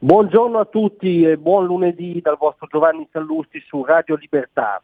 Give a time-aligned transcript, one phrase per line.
[0.00, 4.80] Buongiorno a tutti e buon lunedì dal vostro Giovanni Sallusti su Radio Libertà.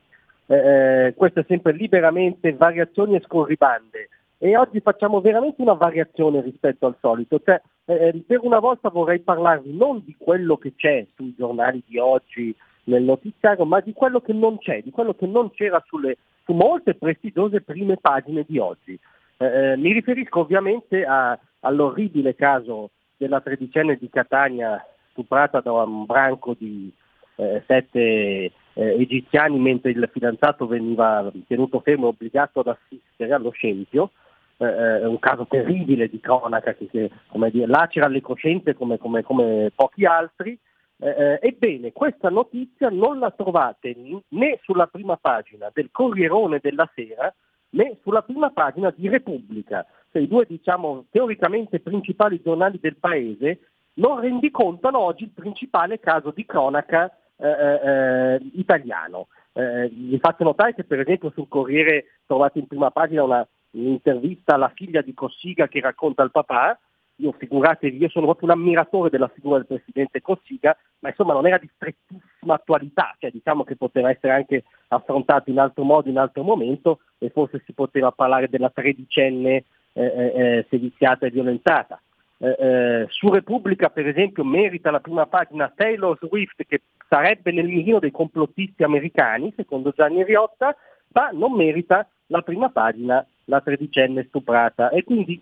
[0.47, 4.09] Eh, eh, questo è sempre liberamente variazioni e scorribande
[4.39, 7.39] e oggi facciamo veramente una variazione rispetto al solito.
[7.39, 11.97] Cioè, eh, per una volta vorrei parlarvi non di quello che c'è sui giornali di
[11.97, 12.53] oggi
[12.87, 16.55] nel notiziario, ma di quello che non c'è, di quello che non c'era sulle, su
[16.55, 18.99] molte prestigiose prime pagine di oggi.
[19.37, 24.85] Eh, eh, mi riferisco ovviamente a, all'orribile caso della tredicenne di Catania
[25.15, 26.93] stuprata da un branco di
[27.37, 33.51] eh, sette eh, egiziani mentre il fidanzato veniva tenuto fermo e obbligato ad assistere allo
[33.51, 34.11] scempio.
[34.57, 37.11] Eh, eh un caso terribile di cronaca che, che
[37.51, 40.59] dire, lacera le coscienze come, come, come pochi altri.
[40.97, 43.97] Eh, eh, ebbene, questa notizia non la trovate
[44.29, 47.35] né sulla prima pagina del Corrierone della Sera
[47.71, 53.59] né sulla prima pagina di Repubblica, cioè i due diciamo, teoricamente principali giornali del paese
[53.95, 59.29] non rendicontano oggi il principale caso di cronaca eh, eh, eh, italiano.
[59.53, 64.55] Eh, vi faccio notare che per esempio sul Corriere trovate in prima pagina una, un'intervista
[64.55, 66.79] alla figlia di Cossiga che racconta al papà,
[67.17, 71.47] io figuratevi, io sono proprio un ammiratore della figura del presidente Cossiga, ma insomma non
[71.47, 76.19] era di strettissima attualità, cioè diciamo che poteva essere anche affrontato in altro modo, in
[76.19, 82.01] altro momento, e forse si poteva parlare della tredicenne eh, eh, eh seviziata e violentata.
[82.39, 87.67] Eh, eh, su Repubblica per esempio merita la prima pagina Taylor Swift che sarebbe nel
[87.67, 90.77] mirino dei complottisti americani, secondo Gianni Riotta,
[91.13, 94.91] ma non merita la prima pagina la tredicenne stuprata.
[94.91, 95.41] E quindi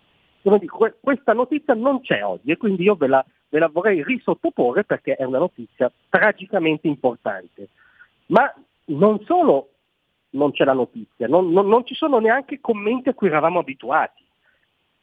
[0.59, 4.83] dico, questa notizia non c'è oggi e quindi io ve la, ve la vorrei risottoporre
[4.83, 7.69] perché è una notizia tragicamente importante.
[8.27, 8.53] Ma
[8.85, 9.69] non solo
[10.31, 14.22] non c'è la notizia, non, non, non ci sono neanche commenti a cui eravamo abituati.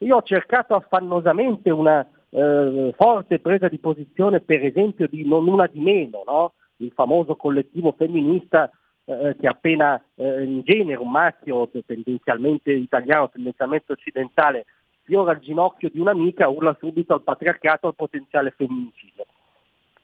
[0.02, 5.66] Io ho cercato affannosamente una eh, forte presa di posizione, per esempio, di non una
[5.66, 6.52] di meno, no?
[6.76, 8.70] il famoso collettivo femminista
[9.04, 14.64] eh, che appena eh, in genere un maschio tendenzialmente italiano, tendenzialmente occidentale,
[15.02, 19.26] fiora il ginocchio di un'amica, urla subito al patriarcato al potenziale femminicidio.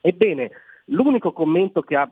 [0.02, 0.50] Ebbene,
[0.86, 2.10] l'unico commento che ha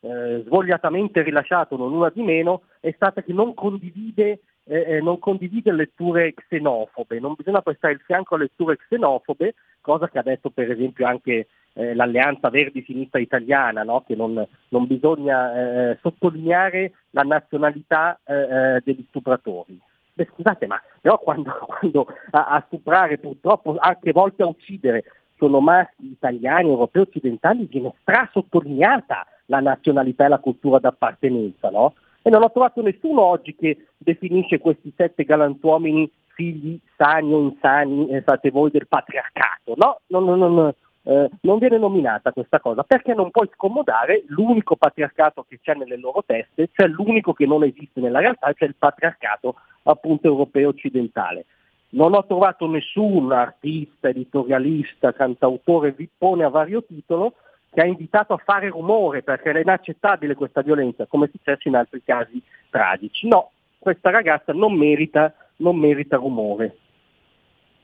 [0.00, 5.72] eh, svogliatamente rilasciato non una di meno è stata che non condivide eh, non condivide
[5.72, 10.70] letture xenofobe, non bisogna prestare il fianco a letture xenofobe, cosa che ha detto per
[10.70, 14.04] esempio anche eh, l'Alleanza Verdi-Sinistra Italiana, no?
[14.06, 19.80] che non, non bisogna eh, sottolineare la nazionalità eh, eh, degli stupratori.
[20.14, 25.04] Beh, scusate, ma però quando, quando a, a, stuprare, purtroppo anche volte a uccidere,
[25.36, 31.94] sono maschi italiani, europei, occidentali, viene strasottolineata la nazionalità e la cultura d'appartenenza, no?
[32.22, 38.08] E non ho trovato nessuno oggi che definisce questi sette galantuomini figli sani o insani,
[38.08, 39.74] eh, fate voi, del patriarcato.
[39.76, 40.74] No, non, non, non,
[41.04, 45.96] eh, non viene nominata questa cosa perché non puoi scomodare l'unico patriarcato che c'è nelle
[45.96, 51.46] loro teste, cioè l'unico che non esiste nella realtà, cioè il patriarcato appunto europeo occidentale.
[51.90, 57.34] Non ho trovato nessun artista, editorialista, cantautore, vippone a vario titolo
[57.72, 61.74] che ha invitato a fare rumore perché era inaccettabile questa violenza, come è successo in
[61.74, 63.26] altri casi tragici.
[63.26, 66.76] No, questa ragazza non merita, non merita rumore.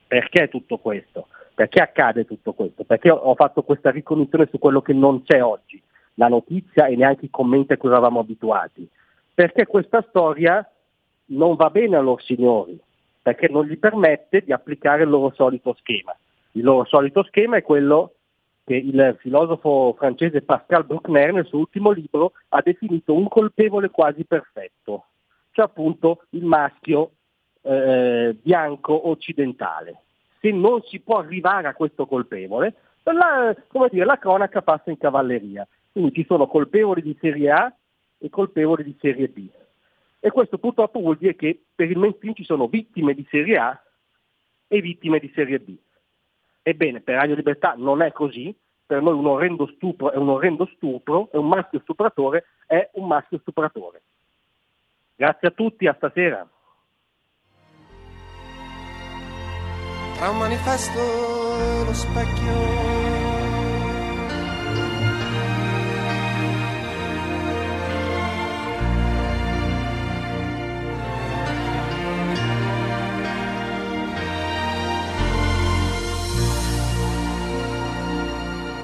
[0.07, 1.29] Perché tutto questo?
[1.55, 2.85] Perché accade tutto questo?
[2.85, 5.83] Perché ho fatto questa ricognizione su quello che non c'è oggi,
[6.15, 8.87] la notizia e neanche i commenti a cui eravamo abituati.
[9.33, 10.69] Perché questa storia
[11.27, 12.79] non va bene a loro signori,
[13.23, 16.15] perché non gli permette di applicare il loro solito schema.
[16.53, 18.13] Il loro solito schema è quello
[18.69, 24.25] che il filosofo francese Pascal Bruckner nel suo ultimo libro ha definito un colpevole quasi
[24.25, 25.07] perfetto,
[25.53, 27.13] cioè appunto il maschio
[27.63, 30.03] eh, bianco occidentale.
[30.39, 32.75] Se non si può arrivare a questo colpevole,
[33.05, 33.57] la,
[33.91, 35.67] dire, la cronaca passa in cavalleria.
[35.91, 37.75] Quindi ci sono colpevoli di serie A
[38.19, 39.49] e colpevoli di serie B.
[40.21, 43.83] E questo purtroppo vuol dire che per il mainstream ci sono vittime di serie A
[44.69, 45.75] e vittime di serie B.
[46.69, 48.55] Ebbene, per Radio Libertà non è così,
[48.85, 53.07] per noi un orrendo stupro è un orrendo stupro e un maschio stupratore è un
[53.07, 54.03] maschio stupratore.
[55.17, 56.47] Grazie a tutti, a stasera.
[60.19, 62.98] Tra un manifesto e lo specchio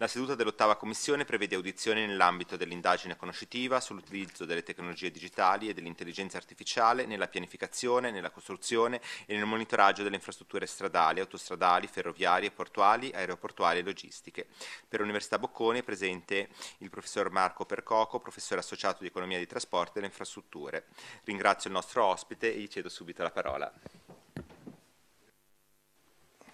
[0.00, 6.38] La seduta dell'ottava commissione prevede audizioni nell'ambito dell'indagine conoscitiva sull'utilizzo delle tecnologie digitali e dell'intelligenza
[6.38, 13.80] artificiale nella pianificazione, nella costruzione e nel monitoraggio delle infrastrutture stradali, autostradali, ferroviarie, portuali, aeroportuali
[13.80, 14.46] e logistiche.
[14.88, 16.48] Per l'Università Bocconi è presente
[16.78, 20.86] il professor Marco Percoco, professore associato di economia dei trasporti e delle infrastrutture.
[21.24, 23.70] Ringrazio il nostro ospite e gli cedo subito la parola.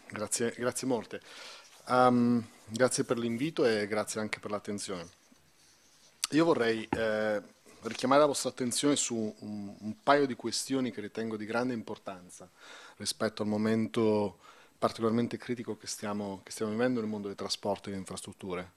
[0.09, 1.21] Grazie, grazie molte.
[1.89, 5.07] Um, grazie per l'invito e grazie anche per l'attenzione.
[6.31, 7.41] Io vorrei eh,
[7.83, 12.51] richiamare la vostra attenzione su un, un, paio di questioni che ritengo di grande importanza
[12.97, 14.39] rispetto al momento
[14.79, 18.73] particolarmente critico che stiamo, che stiamo vivendo nel mondo dei trasporti e delle infrastrutture.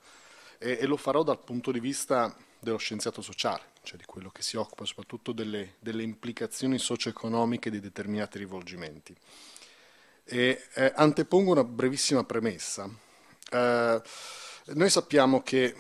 [0.59, 4.43] E, e, lo farò dal punto di vista dello scienziato sociale, cioè di quello che
[4.43, 9.15] si occupa soprattutto delle, delle implicazioni socio-economiche di determinati rivolgimenti.
[10.31, 12.87] E eh, antepongo una brevissima premessa.
[13.51, 14.01] Eh,
[14.65, 15.75] noi sappiamo che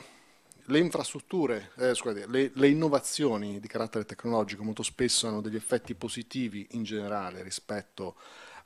[0.65, 5.93] le infrastrutture, eh, scusate, le, le, innovazioni di carattere tecnologico molto spesso hanno degli effetti
[5.93, 8.15] positivi in generale rispetto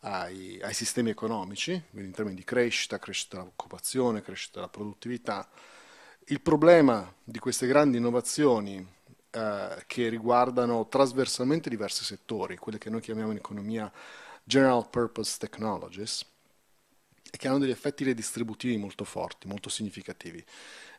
[0.02, 5.50] ai, ai sistemi economici, quindi in termini di crescita, crescita dell'occupazione, crescita della produttività.
[6.28, 8.86] Il problema di queste grandi innovazioni
[9.32, 13.92] eh, che riguardano trasversalmente diversi settori, quelle che noi chiamiamo in economia
[14.44, 16.26] general purpose technologies
[17.38, 20.44] che hanno degli effetti redistributivi molto forti, molto significativi.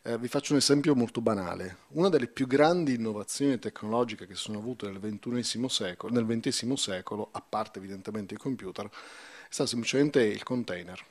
[0.03, 1.77] Eh, vi faccio un esempio molto banale.
[1.89, 7.29] Una delle più grandi innovazioni tecnologiche che sono avute nel XX secolo, nel XX secolo,
[7.31, 8.89] a parte evidentemente i computer, è
[9.49, 11.03] stato semplicemente il container,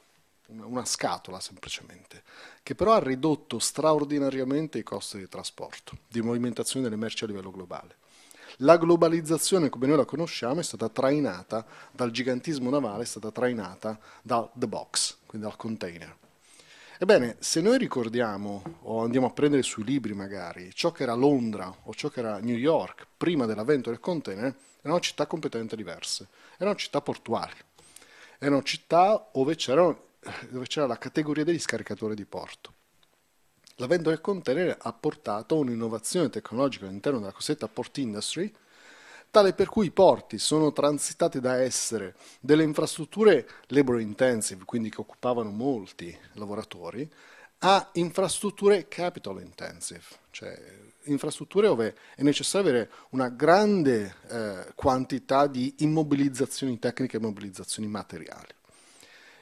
[0.49, 2.23] una scatola semplicemente,
[2.63, 7.51] che però ha ridotto straordinariamente i costi di trasporto, di movimentazione delle merci a livello
[7.51, 7.97] globale.
[8.59, 13.99] La globalizzazione come noi la conosciamo è stata trainata dal gigantismo navale, è stata trainata
[14.23, 16.17] dal the box, quindi dal container.
[16.97, 21.75] Ebbene, se noi ricordiamo o andiamo a prendere sui libri magari ciò che era Londra
[21.83, 26.77] o ciò che era New York prima dell'avvento del container, erano città completamente diverse, erano
[26.77, 27.55] città portuali,
[28.39, 29.57] erano città dove,
[30.49, 32.73] dove c'era la categoria degli scaricatori di porto.
[33.79, 38.53] L'avvento del container ha portato un'innovazione tecnologica all'interno della cosiddetta port industry,
[39.33, 45.01] tale per cui i porti sono transitati da essere delle infrastrutture labor intensive, quindi che
[45.01, 47.11] occupavano molti lavoratori,
[47.59, 50.57] a infrastrutture capital intensive, cioè
[51.05, 58.55] infrastrutture dove è necessario avere una grande eh, quantità di immobilizzazioni tecniche e immobilizzazioni materiali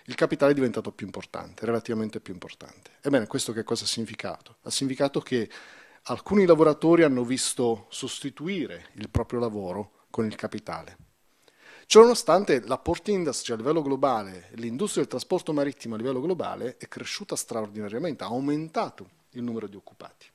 [0.07, 2.93] il capitale è diventato più importante, relativamente più importante.
[3.01, 4.57] Ebbene, questo che cosa ha significato?
[4.63, 5.49] Ha significato che
[6.05, 10.97] alcuni lavoratori hanno visto sostituire il proprio lavoro con il capitale.
[11.87, 16.89] Ciononostante la port industry a livello globale, l'industria del trasporto marittimo a livello globale è
[16.89, 20.27] cresciuta straordinariamente, ha aumentato il numero di occupati.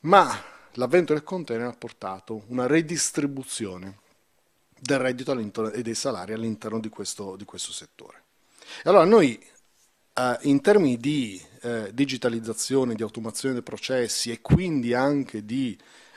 [0.00, 0.28] Ma
[0.72, 3.99] l'avvento del container ha portato una redistribuzione
[4.80, 8.22] del reddito e dei salari all'interno di questo, di questo settore.
[8.84, 9.38] Allora noi
[10.14, 15.76] eh, in termini di eh, digitalizzazione, di automazione dei processi e quindi anche di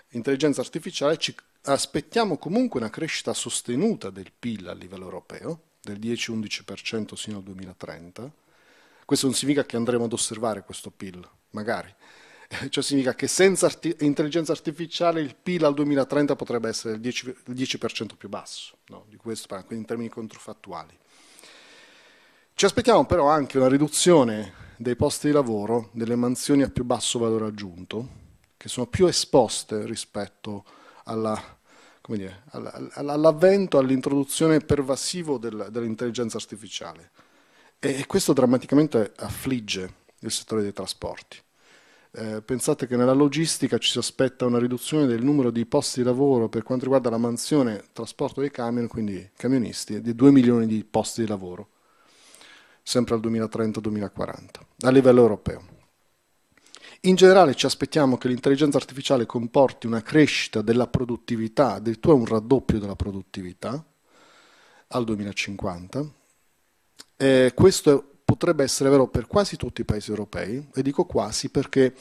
[0.10, 7.16] intelligenza artificiale ci aspettiamo comunque una crescita sostenuta del PIL a livello europeo, del 10-11%
[7.16, 8.32] sino al 2030.
[9.06, 11.94] Questo non significa che andremo ad osservare questo PIL, magari,
[12.70, 17.36] cioè significa che senza arti- intelligenza artificiale il PIL al 2030 potrebbe essere il 10%,
[17.48, 19.06] il 10% più basso, no?
[19.10, 20.98] di questo, quindi in termini controfattuali.
[22.56, 27.20] Ci aspettiamo però anche una riduzione dei posti di lavoro delle mansioni a più basso
[27.20, 28.22] valore aggiunto,
[28.58, 30.64] che sono più esposte rispetto
[31.06, 31.42] alla,
[32.08, 37.12] dire, all'avvento, all'introduzione pervasivo del, dell'intelligenza artificiale.
[37.80, 41.43] E questo drammaticamente affligge il settore dei trasporti.
[42.16, 46.06] Eh, pensate che nella logistica ci si aspetta una riduzione del numero di posti di
[46.06, 50.84] lavoro per quanto riguarda la mansione trasporto dei camion, quindi camionisti, di 2 milioni di
[50.84, 51.70] posti di lavoro,
[52.84, 54.46] sempre al 2030-2040,
[54.82, 55.66] a livello europeo.
[57.02, 62.78] In generale ci aspettiamo che l'intelligenza artificiale comporti una crescita della produttività, addirittura un raddoppio
[62.78, 63.84] della produttività
[64.90, 66.06] al 2050.
[67.18, 71.94] Eh, questo potrebbe essere vero per quasi tutti i paesi europei, e dico quasi perché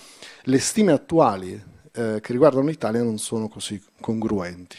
[0.45, 1.53] le stime attuali
[1.93, 4.79] eh, che riguardano l'Italia non sono così congruenti.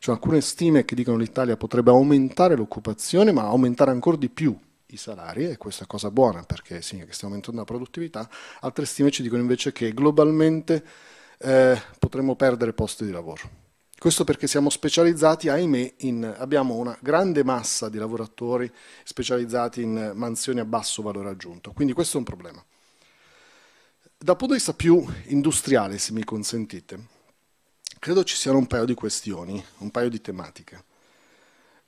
[0.00, 4.58] Cioè alcune stime che dicono che l'Italia potrebbe aumentare l'occupazione, ma aumentare ancora di più
[4.86, 8.28] i salari, e questa è cosa buona perché significa che stiamo aumentando la produttività,
[8.60, 10.84] altre stime ci dicono invece che globalmente
[11.38, 13.59] eh, potremmo perdere posti di lavoro.
[14.00, 18.72] Questo perché siamo specializzati, ahimè, in, abbiamo una grande massa di lavoratori
[19.04, 22.64] specializzati in mansioni a basso valore aggiunto, quindi questo è un problema.
[24.16, 26.98] Dal punto di vista più industriale, se mi consentite,
[27.98, 30.84] credo ci siano un paio di questioni, un paio di tematiche.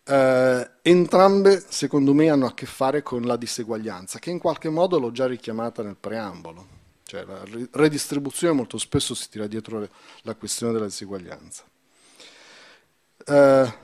[0.04, 4.99] Eh, entrambe, secondo me, hanno a che fare con la diseguaglianza, che in qualche modo
[4.99, 6.66] l'ho già richiamata nel preambolo.
[7.04, 9.88] Cioè la redistribuzione molto spesso si tira dietro
[10.25, 11.71] la questione della diseguaglianza.
[13.26, 13.75] Eh,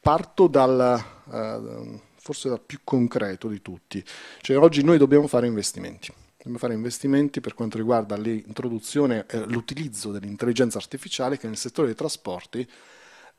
[0.00, 4.04] parto dal, eh, forse dal più concreto di tutti,
[4.40, 6.12] cioè oggi noi dobbiamo fare investimenti.
[6.36, 11.96] Dobbiamo fare investimenti per quanto riguarda l'introduzione e l'utilizzo dell'intelligenza artificiale che nel settore dei
[11.96, 12.66] trasporti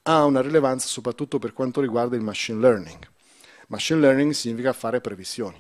[0.04, 3.08] ha una rilevanza soprattutto per quanto riguarda il machine learning.
[3.70, 5.58] Machine learning significa fare previsioni.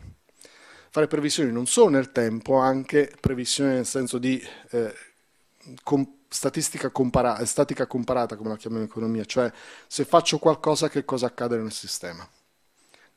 [0.91, 4.39] Fare previsioni non solo nel tempo, anche previsioni nel senso di
[4.71, 4.93] eh,
[6.33, 9.51] statistica compara- statica comparata, come la chiamiamo in economia, cioè
[9.85, 12.27] se faccio qualcosa che cosa accade nel sistema.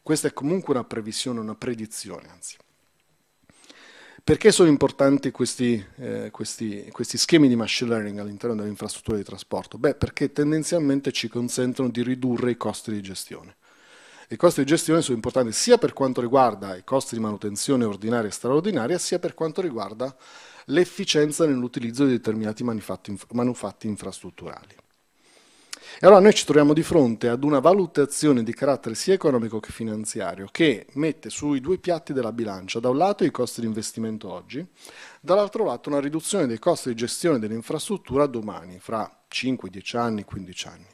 [0.02, 2.56] Questa è comunque una previsione, una predizione, anzi.
[4.23, 9.78] Perché sono importanti questi, eh, questi, questi, schemi di machine learning all'interno dell'infrastruttura di trasporto?
[9.78, 13.56] Beh, perché tendenzialmente ci consentono di ridurre i costi di gestione.
[14.30, 18.28] I costi di gestione sono importanti sia per quanto riguarda i costi di manutenzione ordinaria
[18.28, 20.14] e straordinaria, sia per quanto riguarda
[20.66, 24.83] l'efficienza nell'utilizzo di determinati manufatti, manufatti infrastrutturali.
[26.00, 29.71] E allora noi ci troviamo di fronte ad una valutazione di carattere sia economico che
[29.71, 34.30] finanziario che mette sui due piatti della bilancia, da un lato i costi di investimento
[34.30, 34.66] oggi,
[35.21, 40.66] dall'altro lato una riduzione dei costi di gestione dell'infrastruttura domani, fra 5, 10 anni, 15
[40.66, 40.87] anni.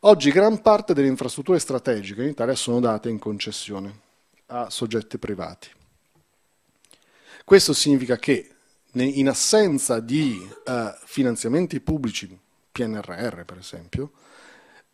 [0.00, 4.00] Oggi gran parte delle infrastrutture strategiche in Italia sono date in concessione
[4.46, 5.68] a soggetti privati.
[7.50, 8.48] Questo significa che
[8.92, 10.72] in assenza di uh,
[11.04, 12.38] finanziamenti pubblici,
[12.70, 14.12] PNRR per esempio,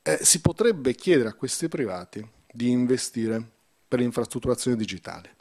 [0.01, 3.47] eh, si potrebbe chiedere a questi privati di investire
[3.87, 5.37] per l'infrastrutturazione digitale.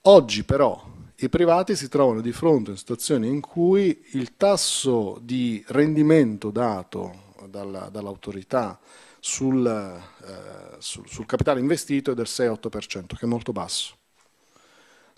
[0.00, 5.62] Oggi però i privati si trovano di fronte a situazioni in cui il tasso di
[5.68, 8.80] rendimento dato dalla, dall'autorità
[9.20, 13.97] sul, eh, sul, sul capitale investito è del 6-8%, che è molto basso.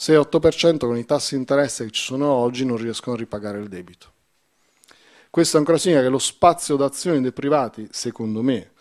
[0.01, 3.69] 6-8% con i tassi di interesse che ci sono oggi non riescono a ripagare il
[3.69, 4.13] debito.
[5.29, 8.73] Questo ancora significa che lo spazio d'azione dei privati, secondo me,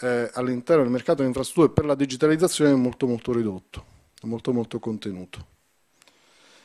[0.00, 3.84] eh, all'interno del mercato delle infrastrutture per la digitalizzazione è molto molto ridotto,
[4.22, 5.46] molto molto contenuto.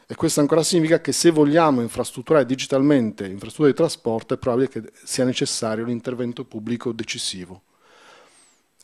[0.08, 4.84] E questo ancora significa che se vogliamo infrastrutturare digitalmente infrastrutture di trasporto è probabile che
[5.04, 7.64] sia necessario l'intervento pubblico decisivo.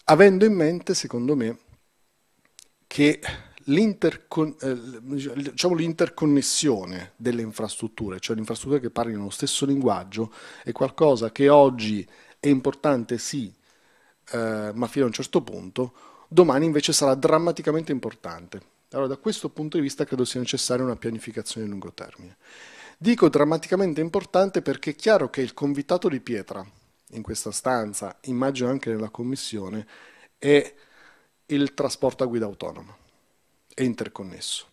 [0.05, 1.57] Avendo in mente, secondo me,
[2.87, 3.19] che
[3.71, 4.77] l'intercon- eh,
[5.31, 10.31] diciamo, l'interconnessione delle infrastrutture, cioè le infrastrutture che parlino lo stesso linguaggio,
[10.63, 12.07] è qualcosa che oggi
[12.39, 13.51] è importante sì,
[14.31, 15.93] eh, ma fino a un certo punto,
[16.27, 18.61] domani invece sarà drammaticamente importante.
[18.91, 22.37] Allora da questo punto di vista credo sia necessaria una pianificazione a lungo termine.
[22.97, 26.63] Dico drammaticamente importante perché è chiaro che il convitato di pietra
[27.13, 29.87] in questa stanza, immagino anche nella commissione,
[30.37, 30.73] è
[31.47, 32.95] il trasporto a guida autonoma
[33.73, 34.67] è interconnesso.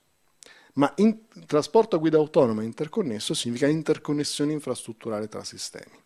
[0.75, 5.97] Ma in, trasporto a guida autonoma interconnesso significa interconnessione infrastrutturale tra sistemi.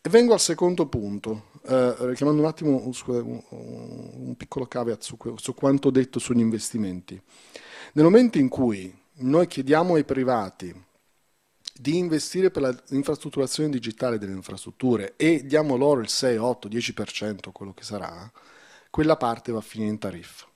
[0.00, 5.54] E vengo al secondo punto, eh, richiamando un attimo un, un, piccolo caveat su, su
[5.54, 7.20] quanto detto sugli investimenti.
[7.92, 10.84] Nel momento in cui noi chiediamo ai privati
[11.78, 17.74] di investire per l'infrastrutturazione digitale delle infrastrutture e diamo loro il 6, 8, 10%, quello
[17.74, 18.30] che sarà,
[18.90, 20.46] quella parte va a finire in tariffa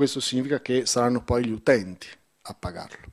[0.00, 2.08] questo significa che saranno poi gli utenti
[2.44, 3.12] a pagarlo.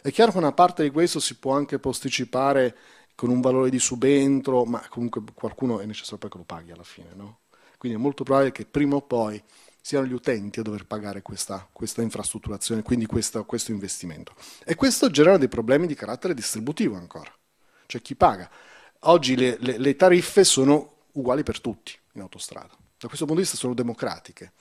[0.00, 2.74] È chiaro che una parte di questo si può anche posticipare
[3.14, 6.84] con un valore di subentro, ma comunque qualcuno è necessario poi che lo paghi alla
[6.84, 7.10] fine.
[7.12, 7.40] No?
[7.76, 9.42] Quindi è molto probabile che prima o poi
[9.78, 14.34] siano gli utenti a dover pagare questa, questa infrastrutturazione, quindi questa, questo investimento.
[14.64, 17.30] E questo genera dei problemi di carattere distributivo ancora.
[17.84, 18.50] Cioè chi paga?
[19.00, 22.74] Oggi le, le, le tariffe sono uguali per tutti in autostrada.
[22.96, 24.52] Da questo punto di vista sono democratiche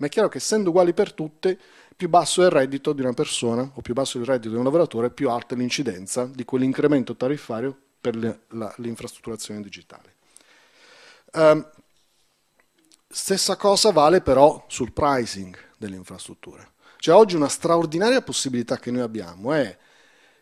[0.00, 1.58] ma è chiaro che essendo uguali per tutte,
[1.94, 4.56] più basso è il reddito di una persona o più basso è il reddito di
[4.56, 10.14] un lavoratore, più alta è l'incidenza di quell'incremento tariffario per l'infrastrutturazione digitale.
[11.32, 11.68] Um,
[13.06, 16.72] stessa cosa vale però sul pricing delle infrastrutture.
[16.96, 19.76] Cioè oggi una straordinaria possibilità che noi abbiamo è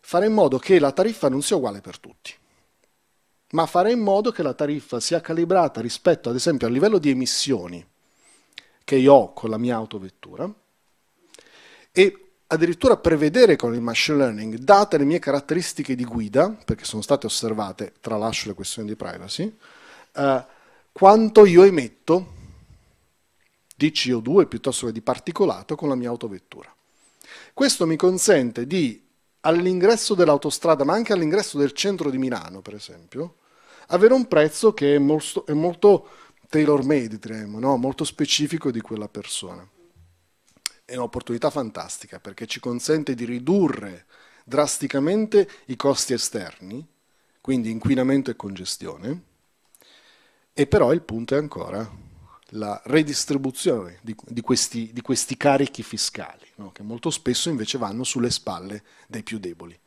[0.00, 2.32] fare in modo che la tariffa non sia uguale per tutti,
[3.50, 7.10] ma fare in modo che la tariffa sia calibrata rispetto ad esempio al livello di
[7.10, 7.84] emissioni
[8.88, 10.50] che io ho con la mia autovettura
[11.92, 17.02] e addirittura prevedere con il machine learning, date le mie caratteristiche di guida, perché sono
[17.02, 19.54] state osservate, tralascio le questioni di privacy,
[20.14, 20.44] eh,
[20.90, 22.32] quanto io emetto
[23.76, 26.74] di CO2 piuttosto che di particolato con la mia autovettura.
[27.52, 29.06] Questo mi consente di,
[29.40, 33.34] all'ingresso dell'autostrada, ma anche all'ingresso del centro di Milano, per esempio,
[33.88, 36.08] avere un prezzo che è molto, è molto
[36.48, 37.76] tailor-made, diremmo, no?
[37.76, 39.66] molto specifico di quella persona
[40.88, 44.06] è un'opportunità fantastica perché ci consente di ridurre
[44.42, 46.86] drasticamente i costi esterni,
[47.42, 49.22] quindi inquinamento e congestione,
[50.54, 51.86] e però il punto è ancora
[52.52, 56.72] la redistribuzione di, di, questi, di questi, carichi fiscali, no?
[56.72, 59.78] che molto spesso invece vanno sulle spalle dei più deboli.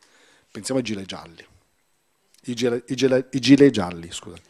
[0.52, 1.44] Pensiamo ai gilet gialli.
[2.44, 4.42] I gilet, i gilet, i gilet gialli, scusate.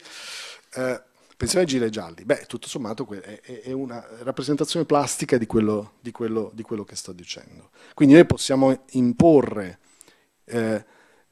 [0.75, 1.01] Eh,
[1.35, 2.25] Pensiamo ai gilet gialli.
[2.25, 7.11] Beh, tutto sommato è, una rappresentazione plastica di quello, di, quello, di quello, che sto
[7.11, 7.71] dicendo.
[7.93, 9.79] Quindi noi possiamo imporre
[10.45, 10.85] eh,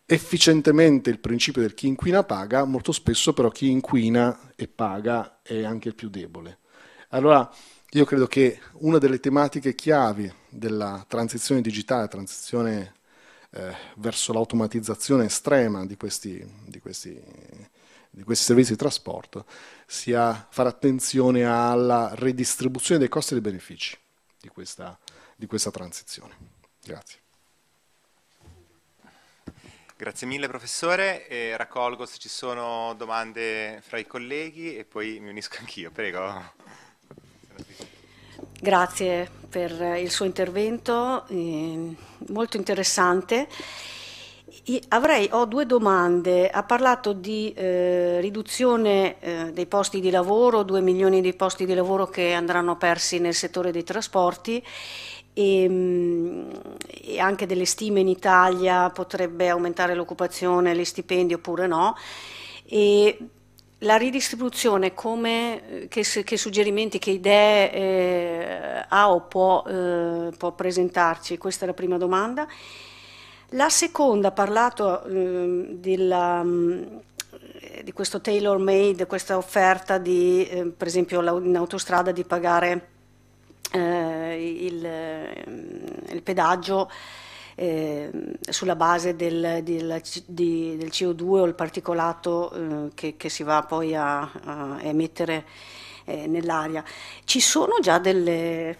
[0.05, 5.63] efficientemente il principio del chi inquina paga, molto spesso però chi inquina e paga è
[5.63, 6.59] anche il più debole.
[7.09, 7.49] Allora,
[7.91, 12.95] io credo che una delle tematiche chiavi della transizione digitale, transizione
[13.51, 17.21] eh, verso l'automatizzazione estrema di questi, di questi
[18.11, 19.45] di questi servizi di trasporto
[19.87, 23.97] sia fare attenzione alla redistribuzione dei costi e dei benefici
[24.39, 24.97] di questa,
[25.35, 26.35] di questa transizione.
[26.83, 27.19] Grazie.
[29.95, 35.29] Grazie mille professore, e raccolgo se ci sono domande fra i colleghi e poi mi
[35.29, 36.53] unisco anch'io, prego.
[38.59, 41.95] Grazie per il suo intervento, eh,
[42.29, 43.47] molto interessante.
[44.89, 46.49] Avrei, ho due domande.
[46.49, 51.73] Ha parlato di eh, riduzione eh, dei posti di lavoro, 2 milioni di posti di
[51.73, 54.61] lavoro che andranno persi nel settore dei trasporti
[55.33, 56.49] e, mm,
[57.03, 61.95] e, anche delle stime in Italia, potrebbe aumentare l'occupazione, gli stipendi oppure no.
[62.65, 63.17] E
[63.79, 71.37] la ridistribuzione, come, che, che, suggerimenti, che idee eh, ha o può, eh, può presentarci?
[71.37, 72.47] Questa è la prima domanda.
[73.53, 76.83] La seconda ha parlato eh, della, mm,
[77.83, 82.87] di questo tailor made, questa offerta di, eh, per esempio in autostrada di pagare
[83.73, 84.87] eh, il,
[85.49, 86.89] mm, il, pedaggio
[87.55, 88.09] eh,
[88.39, 93.63] sulla base del, del, di, del, CO2 o il particolato eh, che, che, si va
[93.63, 95.45] poi a, a emettere
[96.05, 96.85] eh, nell'aria.
[97.25, 98.77] Ci sono già delle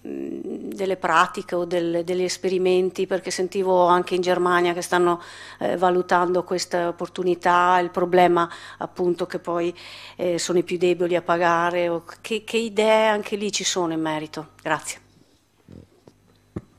[0.00, 5.22] delle pratiche o del, degli esperimenti, perché sentivo anche in Germania che stanno
[5.58, 9.74] eh, valutando questa opportunità, il problema appunto che poi
[10.16, 13.92] eh, sono i più deboli a pagare, o che, che idee anche lì ci sono
[13.92, 14.50] in merito?
[14.62, 15.00] Grazie.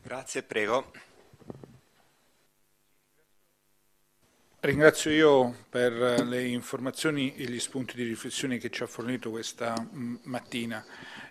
[0.02, 0.91] Grazie, prego.
[4.60, 5.91] Ringrazio io per
[6.26, 10.86] le informazioni e gli spunti di riflessione che ci ha fornito questa mattina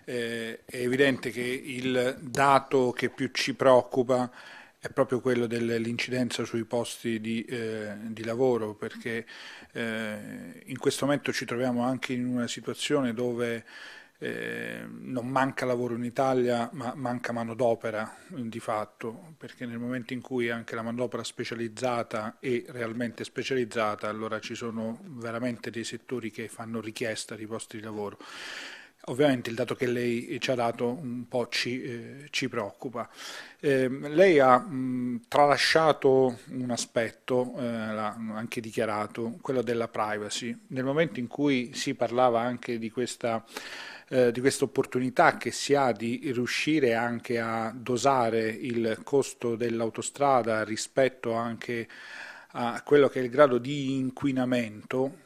[0.05, 4.29] eh, è evidente che il dato che più ci preoccupa
[4.79, 9.25] è proprio quello dell'incidenza sui posti di, eh, di lavoro, perché
[9.71, 13.63] eh, in questo momento ci troviamo anche in una situazione dove
[14.17, 20.19] eh, non manca lavoro in Italia, ma manca manodopera di fatto, perché nel momento in
[20.19, 26.49] cui anche la manodopera specializzata è realmente specializzata, allora ci sono veramente dei settori che
[26.49, 28.17] fanno richiesta di posti di lavoro.
[29.07, 33.09] Ovviamente il dato che lei ci ha dato un po' ci, eh, ci preoccupa.
[33.59, 40.57] Eh, lei ha mh, tralasciato un aspetto, eh, l'ha anche dichiarato, quello della privacy.
[40.67, 43.43] Nel momento in cui si parlava anche di questa
[44.09, 50.63] eh, di questa opportunità che si ha di riuscire anche a dosare il costo dell'autostrada
[50.63, 51.87] rispetto anche
[52.51, 55.17] a quello che è il grado di inquinamento,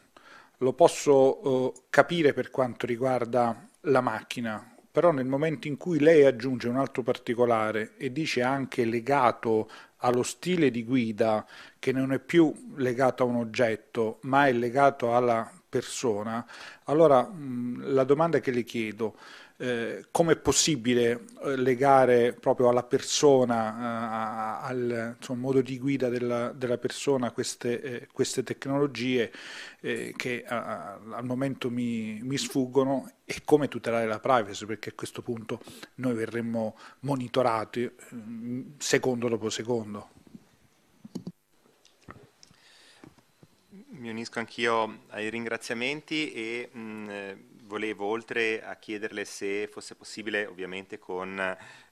[0.58, 6.24] lo posso eh, capire per quanto riguarda la macchina, però nel momento in cui lei
[6.24, 11.46] aggiunge un altro particolare e dice anche legato allo stile di guida
[11.78, 16.44] che non è più legato a un oggetto ma è legato alla persona,
[16.84, 19.16] allora mh, la domanda che le chiedo,
[19.60, 26.08] eh, come è possibile eh, legare proprio alla persona, eh, al insomma, modo di guida
[26.08, 29.32] della, della persona queste, eh, queste tecnologie
[29.80, 35.22] eh, che al momento mi, mi, sfuggono e come tutelare la privacy perché a questo
[35.22, 35.60] punto
[35.96, 37.90] noi verremmo monitorati
[38.78, 40.10] secondo dopo secondo.
[43.88, 50.98] Mi unisco anch'io ai ringraziamenti e mh, volevo, oltre a chiederle se fosse possibile, ovviamente
[50.98, 51.38] con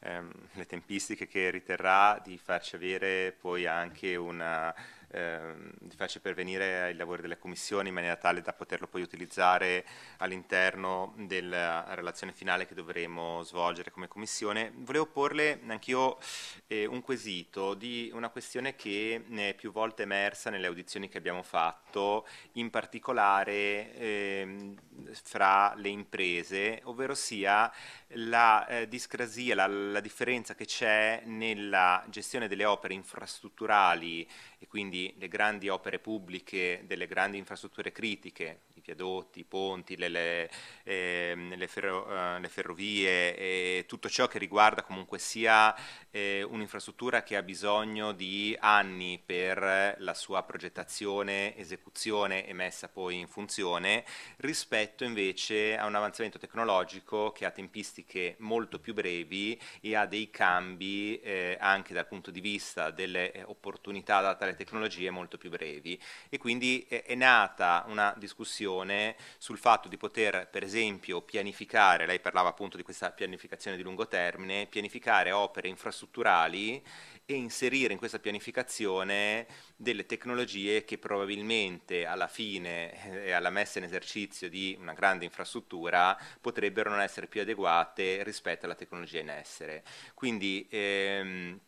[0.00, 4.74] ehm, le tempistiche che riterrà, di farci avere poi anche una
[5.12, 9.84] Ehm, di farci pervenire ai lavori delle commissioni in maniera tale da poterlo poi utilizzare
[10.18, 14.72] all'interno della relazione finale che dovremo svolgere come commissione.
[14.74, 16.18] Volevo porle anch'io
[16.66, 21.42] eh, un quesito di una questione che è più volte emersa nelle audizioni che abbiamo
[21.42, 24.74] fatto, in particolare eh,
[25.22, 27.72] fra le imprese, ovvero sia
[28.10, 34.28] la eh, discrasia, la, la differenza che c'è nella gestione delle opere infrastrutturali
[34.68, 40.50] quindi le grandi opere pubbliche delle grandi infrastrutture critiche, i viadotti, i ponti, le, le,
[40.84, 45.74] eh, le, ferro, eh, le ferrovie e tutto ciò che riguarda comunque sia
[46.10, 53.18] eh, un'infrastruttura che ha bisogno di anni per la sua progettazione, esecuzione e messa poi
[53.18, 54.04] in funzione,
[54.38, 60.30] rispetto invece a un avanzamento tecnologico che ha tempistiche molto più brevi e ha dei
[60.30, 65.50] cambi eh, anche dal punto di vista delle eh, opportunità date alle tecnologie molto più
[65.50, 66.00] brevi.
[66.28, 72.20] E quindi è, è nata una discussione sul fatto di poter, per esempio, pianificare, lei
[72.20, 76.82] parlava appunto di questa pianificazione di lungo termine, pianificare opere infrastrutturali strutturali
[77.28, 83.84] e inserire in questa pianificazione delle tecnologie che probabilmente alla fine e alla messa in
[83.84, 89.82] esercizio di una grande infrastruttura potrebbero non essere più adeguate rispetto alla tecnologia in essere.
[90.14, 91.60] Quindi ehm,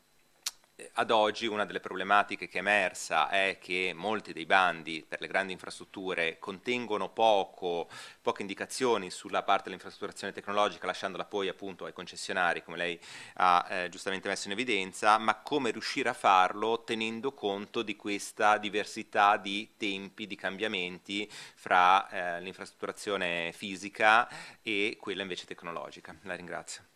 [0.95, 5.27] ad oggi una delle problematiche che è emersa è che molti dei bandi per le
[5.27, 7.89] grandi infrastrutture contengono poco,
[8.23, 13.01] poche indicazioni sulla parte dell'infrastrutturazione tecnologica, lasciandola poi appunto ai concessionari, come lei
[13.35, 18.57] ha eh, giustamente messo in evidenza, ma come riuscire a farlo tenendo conto di questa
[18.59, 24.29] diversità di tempi, di cambiamenti fra eh, l'infrastrutturazione fisica
[24.63, 26.15] e quella invece tecnologica.
[26.23, 26.88] La ringrazio.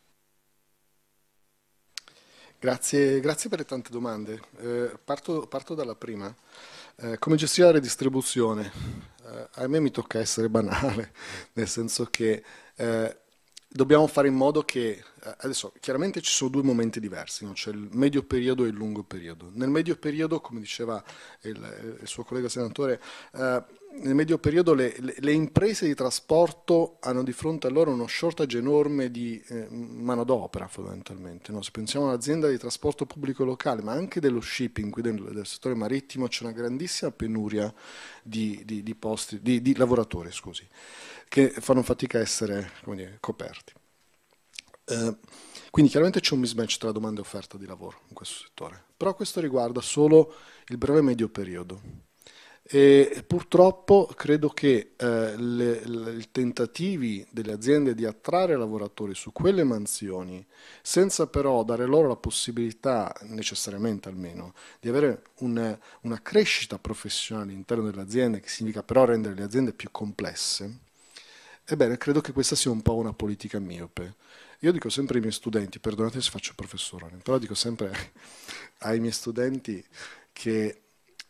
[2.63, 4.41] Grazie, grazie per le tante domande.
[4.61, 6.33] Eh, parto, parto, dalla prima.
[6.95, 8.71] Eh, come gestire la redistribuzione?
[9.27, 11.13] Eh, a me mi tocca essere banale,
[11.55, 12.45] nel senso che
[12.77, 13.17] eh,
[13.67, 17.51] dobbiamo fare in modo che, eh, adesso chiaramente ci sono due momenti diversi, no?
[17.53, 19.51] c'è il medio periodo e il lungo periodo.
[19.53, 21.03] Nel medio periodo, come diceva
[21.41, 27.23] il, il suo collega senatore, eh, nel medio periodo le, le, imprese di trasporto hanno
[27.23, 31.53] di fronte a loro uno shortage enorme di eh, manodopera fondamentalmente.
[31.53, 31.63] No?
[31.63, 35.75] Se pensiamo all'azienda di trasporto pubblico locale, ma anche dello shipping, qui del, del settore
[35.75, 37.73] marittimo, c'è una grandissima penuria
[38.23, 40.67] di, di, di, posti, di lavoratori scusi,
[41.29, 43.73] che fanno fatica a essere dire, coperti.
[44.85, 45.17] Eh,
[45.71, 49.15] quindi chiaramente c'è un mismatch tra domanda e offerta di lavoro in questo settore, però
[49.15, 50.35] questo riguarda solo
[50.69, 52.11] il breve medio periodo
[52.75, 55.73] e purtroppo credo che eh, le,
[56.17, 60.43] i tentativi delle aziende di attrarre lavoratori su quelle mansioni,
[60.81, 67.85] senza però dare loro la possibilità, necessariamente almeno, di avere una, una crescita professionale all'interno
[67.85, 70.79] delle aziende, che significa però rendere le aziende più complesse,
[71.67, 74.15] ebbene credo che questa sia un po' una politica miope.
[74.61, 78.13] Io dico sempre ai miei studenti, perdonate se faccio professore, però dico sempre
[78.81, 79.85] ai miei studenti
[80.33, 80.82] che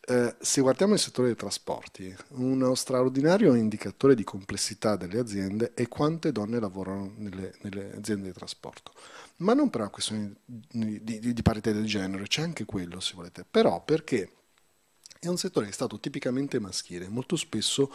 [0.05, 5.87] eh, se guardiamo il settore dei trasporti, uno straordinario indicatore di complessità delle aziende è
[5.87, 8.93] quante donne lavorano nelle, nelle aziende di trasporto.
[9.37, 13.12] Ma non per una questione di, di, di parità del genere, c'è anche quello se
[13.15, 14.33] volete, però perché
[15.21, 17.93] è un settore che è stato tipicamente maschile, molto spesso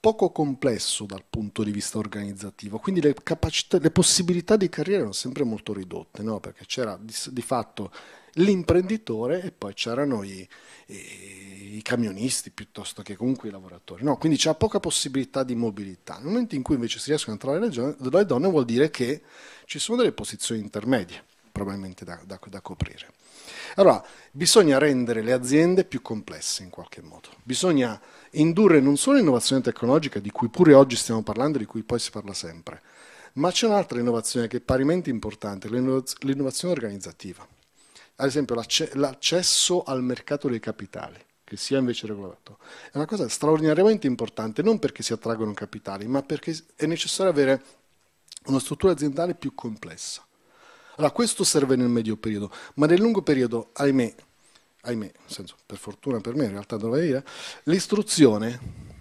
[0.00, 5.14] poco complesso dal punto di vista organizzativo, quindi le, capacità, le possibilità di carriera erano
[5.14, 6.40] sempre molto ridotte, no?
[6.40, 7.92] perché c'era di, di fatto
[8.34, 10.46] l'imprenditore e poi c'erano i,
[10.86, 14.02] i, i, camionisti piuttosto che comunque i lavoratori.
[14.04, 16.16] No, quindi c'è poca possibilità di mobilità.
[16.16, 19.22] Nel momento in cui invece si riescono a trovare le, donne vuol dire che
[19.66, 23.12] ci sono delle posizioni intermedie probabilmente da, da, da coprire.
[23.76, 28.00] Allora, bisogna rendere le aziende più complesse in qualche modo, bisogna
[28.32, 32.10] indurre non solo l'innovazione tecnologica, di cui pure oggi stiamo parlando, di cui poi si
[32.10, 32.82] parla sempre,
[33.34, 37.46] ma c'è un'altra innovazione che è parimenti importante, l'innovazione organizzativa
[38.16, 42.58] ad esempio l'accesso al mercato dei capitali, che sia invece regolato,
[42.90, 47.62] è una cosa straordinariamente importante, non perché si attraggono capitali, ma perché è necessario avere
[48.46, 50.24] una struttura aziendale più complessa.
[50.96, 54.14] Allora, questo serve nel medio periodo, ma nel lungo periodo, ahimè,
[54.82, 57.24] ahimè, senso, per fortuna per me in realtà dovrei dire,
[57.64, 58.92] l'istruzione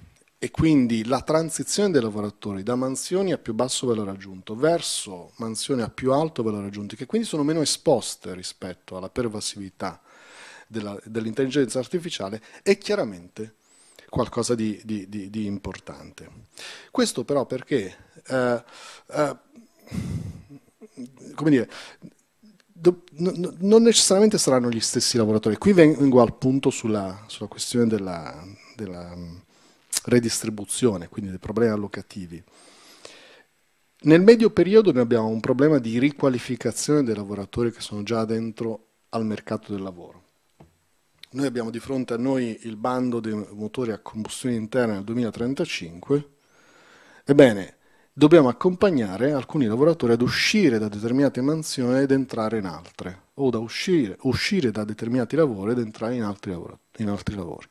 [0.44, 5.84] e quindi la transizione dei lavoratori da mansioni a più basso valore aggiunto verso mansioni
[5.84, 10.02] a più alto valore aggiunto, che quindi sono meno esposte rispetto alla pervasività
[10.68, 13.56] dell'intelligenza artificiale, è chiaramente
[14.10, 16.30] qualcosa di, di, di, di importante.
[16.92, 17.96] Questo però perché,
[18.28, 18.64] eh,
[19.12, 19.38] eh,
[21.36, 21.70] come dire,
[22.68, 25.56] do, no, non necessariamente saranno gli stessi lavoratori.
[25.56, 29.16] Qui vengo al punto sulla, sulla questione della, della
[30.04, 32.44] redistribuzione, quindi dei problemi allocativi.
[34.06, 38.88] Nel medio periodo noi abbiamo un problema di riqualificazione dei lavoratori che sono già dentro
[39.10, 40.22] al mercato del lavoro.
[41.32, 46.30] Noi abbiamo di fronte a noi il bando dei motori a combustione interna nel 2035.
[47.24, 47.78] Ebbene,
[48.12, 53.58] dobbiamo accompagnare alcuni lavoratori ad uscire da determinate mansioni ed entrare in altre, o da
[53.58, 56.78] uscire, uscire da determinati lavori ed entrare in altri, lavori.
[56.98, 57.68] In altri lavori.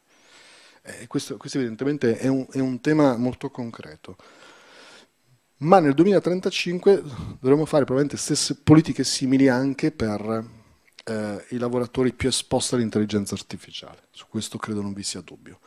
[0.84, 4.16] Eh, questo, questo, evidentemente è un, è un, tema molto concreto.
[5.58, 7.02] Ma nel 2035
[7.38, 10.44] dovremo fare probabilmente stesse politiche simili anche per
[11.04, 14.08] eh, i lavoratori più esposti all'intelligenza artificiale.
[14.10, 15.60] Su questo credo non vi sia dubbio.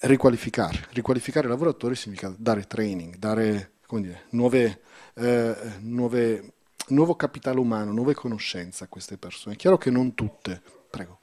[0.00, 0.88] Riqualificare.
[0.90, 4.82] Riqualificare i lavoratori significa dare training, dare dire, nuove,
[5.14, 6.52] eh, nuove,
[6.88, 9.54] nuovo capitale umano, nuove conoscenze a queste persone.
[9.54, 10.60] È chiaro che non tutte.
[10.90, 11.20] Prego.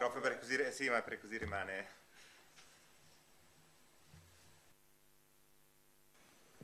[0.00, 1.86] microfono per così, sì, ma per così rimane.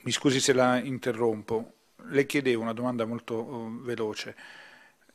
[0.02, 1.74] Mi scusi se la interrompo.
[2.08, 4.36] Le chiedevo una domanda molto uh, veloce.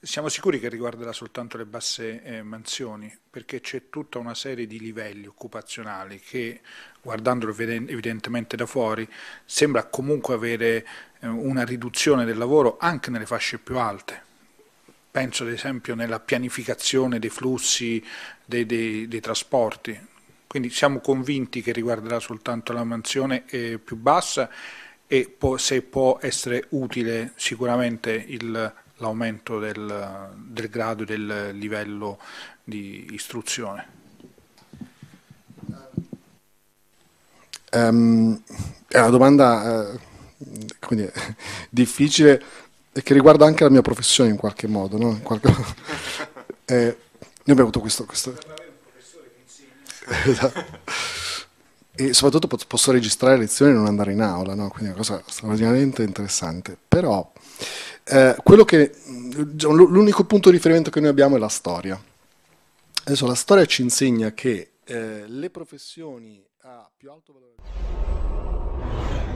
[0.01, 3.13] Siamo sicuri che riguarderà soltanto le basse eh, mansioni?
[3.29, 6.61] Perché c'è tutta una serie di livelli occupazionali che,
[7.01, 9.07] guardandolo evidentemente da fuori,
[9.45, 10.87] sembra comunque avere
[11.19, 14.29] eh, una riduzione del lavoro anche nelle fasce più alte
[15.11, 18.03] penso ad esempio nella pianificazione dei flussi
[18.45, 20.07] dei, dei, dei trasporti.
[20.47, 24.49] Quindi siamo convinti che riguarderà soltanto la mansione eh, più bassa
[25.07, 28.25] e può, se può essere utile sicuramente
[28.97, 32.19] l'aumento del, del grado e del livello
[32.63, 33.99] di istruzione.
[37.73, 38.41] Um,
[38.87, 39.99] è una domanda uh,
[40.89, 41.13] dire,
[41.69, 42.43] difficile
[42.93, 44.97] e che riguarda anche la mia professione in qualche modo.
[44.97, 45.09] No?
[45.09, 45.49] In qualche...
[46.65, 46.97] eh, noi
[47.43, 48.05] abbiamo avuto questo...
[48.05, 48.35] questo...
[50.25, 50.65] Esatto.
[51.95, 54.67] e soprattutto posso registrare lezioni e non andare in aula, no?
[54.67, 56.77] quindi è una cosa straordinariamente interessante.
[56.85, 57.31] Però
[58.03, 62.01] eh, quello che, diciamo, l'unico punto di riferimento che noi abbiamo è la storia.
[63.03, 67.53] Adesso la storia ci insegna che eh, le professioni a più alto valore...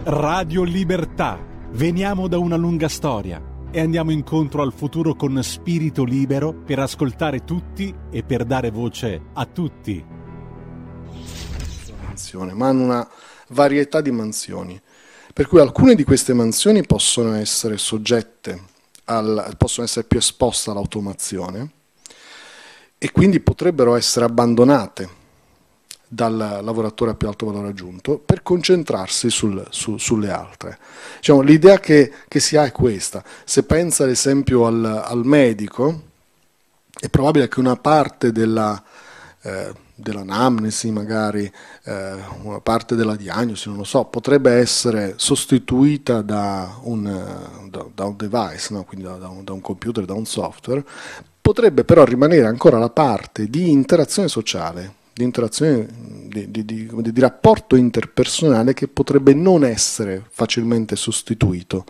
[0.03, 6.53] Radio Libertà Veniamo da una lunga storia e andiamo incontro al futuro con spirito libero
[6.53, 10.05] per ascoltare tutti e per dare voce a tutti.
[12.53, 13.09] Ma hanno una
[13.49, 14.81] varietà di mansioni,
[15.33, 18.61] per cui alcune di queste mansioni possono essere soggette,
[19.03, 21.71] al, possono essere più esposte all'automazione
[22.97, 25.23] e quindi potrebbero essere abbandonate
[26.15, 30.77] dal lavoratore a più alto valore aggiunto per concentrarsi sul, su, sulle altre.
[31.17, 33.21] Diciamo, l'idea che, che, si ha è questa.
[33.43, 36.01] Se pensa ad esempio al, al medico,
[36.97, 38.81] è probabile che una parte della,
[39.41, 41.51] eh, dell'anamnesi, magari
[41.83, 47.03] eh, una parte della diagnosi, non lo so, potrebbe essere sostituita da un,
[47.69, 48.85] da, da un device, no?
[48.85, 50.81] quindi da, un, da un computer, da un software,
[51.41, 55.87] potrebbe però rimanere ancora la parte di interazione sociale di interazione,
[56.27, 61.85] di, di, di, di, rapporto interpersonale che potrebbe non essere facilmente sostituito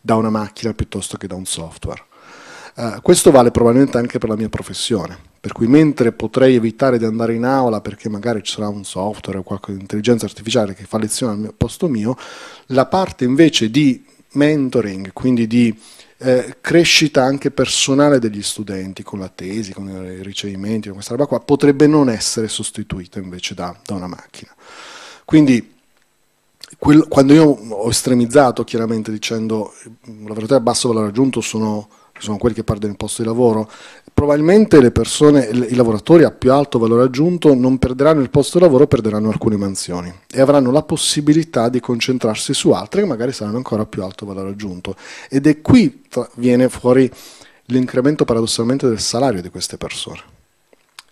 [0.00, 2.02] da una macchina piuttosto che da un software.
[2.74, 7.04] Uh, questo vale probabilmente anche per la mia professione, per cui mentre potrei evitare di
[7.04, 10.98] andare in aula perché magari ci sarà un software o qualche intelligenza artificiale che fa
[10.98, 12.16] lezione al posto mio,
[12.66, 15.72] la parte invece di mentoring, quindi di
[16.18, 21.26] eh, crescita anche personale degli studenti con la tesi, con i ricevimenti, con questa roba
[21.26, 24.54] qua, potrebbe non essere sostituita invece da, da una macchina.
[25.24, 25.74] Quindi
[26.78, 29.72] quel, quando io ho estremizzato chiaramente dicendo
[30.24, 33.70] lavoratori a basso valore aggiunto sono, sono quelli che perdono il posto di lavoro,
[34.12, 38.64] probabilmente le persone, i lavoratori a più alto valore aggiunto non perderanno il posto di
[38.64, 43.58] lavoro, perderanno alcune mansioni e avranno la possibilità di concentrarsi su altre che magari saranno
[43.58, 44.96] ancora a più alto valore aggiunto.
[45.28, 46.02] Ed è qui
[46.34, 47.10] viene fuori
[47.66, 50.20] l'incremento paradossalmente del salario di queste persone,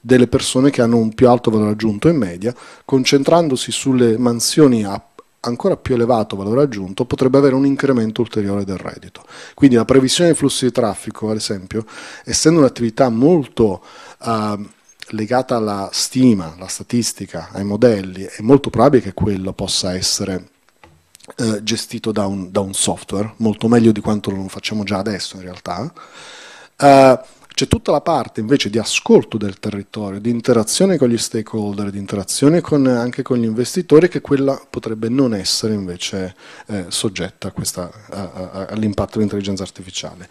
[0.01, 5.03] delle persone che hanno un più alto valore aggiunto in media, concentrandosi sulle mansioni a
[5.45, 9.25] ancora più elevato valore aggiunto, potrebbe avere un incremento ulteriore del reddito.
[9.55, 11.85] Quindi la previsione dei flussi di traffico, ad esempio,
[12.25, 13.83] essendo un'attività molto
[14.21, 14.67] uh,
[15.11, 20.49] legata alla stima, alla statistica, ai modelli, è molto probabile che quello possa essere
[21.37, 25.37] uh, gestito da un, da un, software, molto meglio di quanto lo facciamo già adesso
[25.37, 25.93] in realtà.
[26.77, 27.19] Uh,
[27.55, 31.99] c'è tutta la parte invece di ascolto del territorio, di interazione con gli stakeholder, di
[31.99, 36.35] interazione con, anche con gli investitori, che quella potrebbe non essere invece
[36.67, 37.55] eh, soggetta
[38.71, 40.29] all'impatto dell'intelligenza artificiale.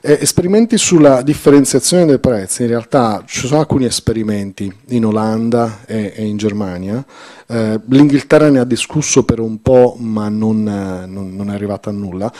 [0.00, 6.14] Eh, esperimenti sulla differenziazione dei prezzi, in realtà ci sono alcuni esperimenti in Olanda e,
[6.16, 7.04] e in Germania,
[7.48, 11.92] eh, L'Inghilterra ne ha discusso per un po', ma non, non, non è arrivata a
[11.92, 12.32] nulla.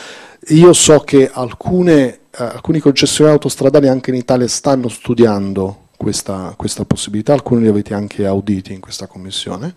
[0.49, 7.33] Io so che alcune alcuni concessionari autostradali anche in Italia stanno studiando questa, questa, possibilità,
[7.33, 9.75] alcuni li avete anche auditi in questa commissione.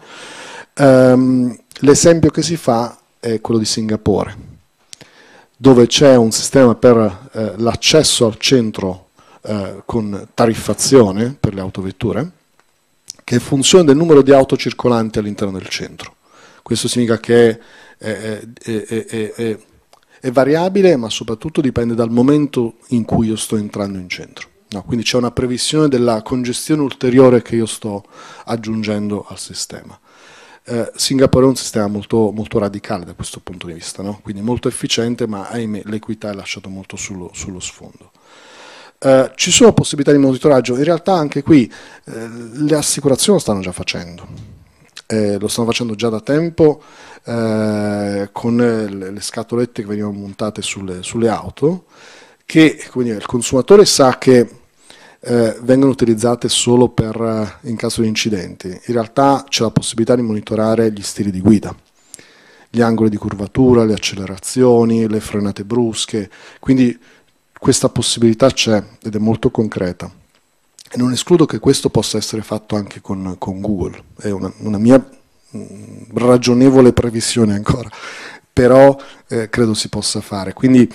[0.78, 4.36] Um, l'esempio che si fa è quello di Singapore,
[5.56, 9.10] dove c'è un sistema per eh, l'accesso al centro
[9.42, 12.30] eh, con tariffazione per le autovetture,
[13.24, 16.16] che funziona del numero di auto circolanti all'interno del centro.
[16.62, 17.60] Questo significa che
[17.98, 19.58] è, è, è,
[20.20, 24.50] è variabile, ma soprattutto dipende dal momento in cui io sto entrando in centro.
[24.70, 28.04] No, quindi c'è una previsione della congestione ulteriore che io sto
[28.46, 29.98] aggiungendo al sistema.
[30.68, 34.20] Eh, Singapore è un sistema molto, molto, radicale da questo punto di vista, no?
[34.24, 38.12] quindi molto efficiente, ma ahimè l'equità è lasciata molto sullo, sullo sfondo.
[38.98, 41.72] Eh, ci sono possibilità di monitoraggio, in realtà anche qui
[42.06, 44.28] eh, le assicurazioni lo stanno già facendo,
[45.06, 46.82] eh, lo stanno facendo già da tempo
[47.26, 51.86] eh, con le, le, scatolette che venivano montate sulle, sulle auto,
[52.46, 54.48] che dire, il consumatore sa che
[55.20, 58.68] eh, vengono utilizzate solo per, eh, in caso di incidenti.
[58.68, 61.76] In realtà c'è la possibilità di monitorare gli stili di guida,
[62.70, 66.98] gli angoli di curvatura, le accelerazioni, le frenate brusche, quindi
[67.58, 70.12] questa possibilità c'è ed è molto concreta.
[70.98, 75.04] Non escludo che questo possa essere fatto anche con, con Google, è una, una mia
[76.14, 77.90] ragionevole previsione ancora,
[78.52, 78.96] però
[79.28, 80.54] eh, credo si possa fare.
[80.54, 80.92] Quindi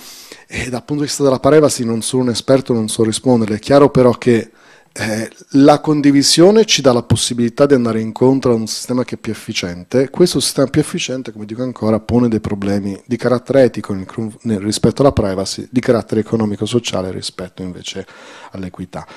[0.47, 3.59] eh, dal punto di vista della privacy non sono un esperto, non so rispondere, è
[3.59, 4.51] chiaro però che
[4.93, 9.17] eh, la condivisione ci dà la possibilità di andare incontro a un sistema che è
[9.17, 10.09] più efficiente.
[10.09, 14.05] Questo sistema più efficiente, come dico ancora, pone dei problemi di carattere etico nel,
[14.41, 18.05] nel, rispetto alla privacy, di carattere economico-sociale rispetto invece
[18.51, 19.07] all'equità.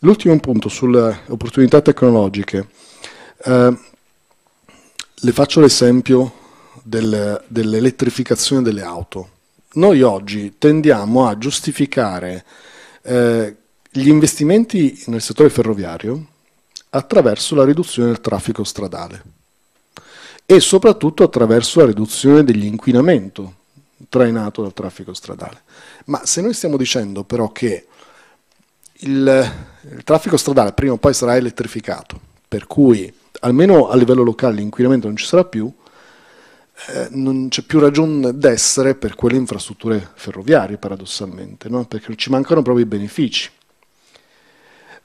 [0.00, 2.68] L'ultimo punto sulle opportunità tecnologiche.
[3.44, 3.78] Eh,
[5.20, 6.44] le faccio l'esempio
[6.82, 9.30] del, dell'elettrificazione delle auto.
[9.74, 12.44] Noi oggi tendiamo a giustificare
[13.02, 13.56] eh,
[13.90, 16.26] gli investimenti nel settore ferroviario
[16.90, 19.22] attraverso la riduzione del traffico stradale
[20.44, 23.54] e soprattutto attraverso la riduzione dell'inquinamento
[24.08, 25.62] trainato dal traffico stradale.
[26.06, 27.86] Ma se noi stiamo dicendo però che
[29.00, 29.52] il,
[29.90, 33.12] il traffico stradale prima o poi sarà elettrificato, per cui
[33.46, 35.72] almeno a livello locale l'inquinamento non ci sarà più,
[36.88, 41.86] eh, non c'è più ragione d'essere per quelle infrastrutture ferroviarie, paradossalmente, no?
[41.86, 43.50] perché ci mancano proprio i benefici.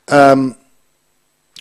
[0.09, 0.55] Um,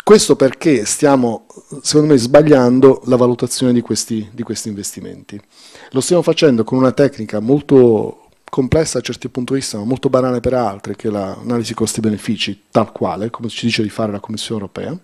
[0.02, 1.46] questo perché stiamo,
[1.82, 5.40] secondo me, sbagliando la valutazione di questi, di questi investimenti.
[5.90, 10.08] Lo stiamo facendo con una tecnica molto complessa a certi punti di vista, ma molto
[10.08, 14.18] banale per altri, che è l'analisi costi-benefici, tal quale, come ci dice di fare la
[14.18, 14.98] Commissione europea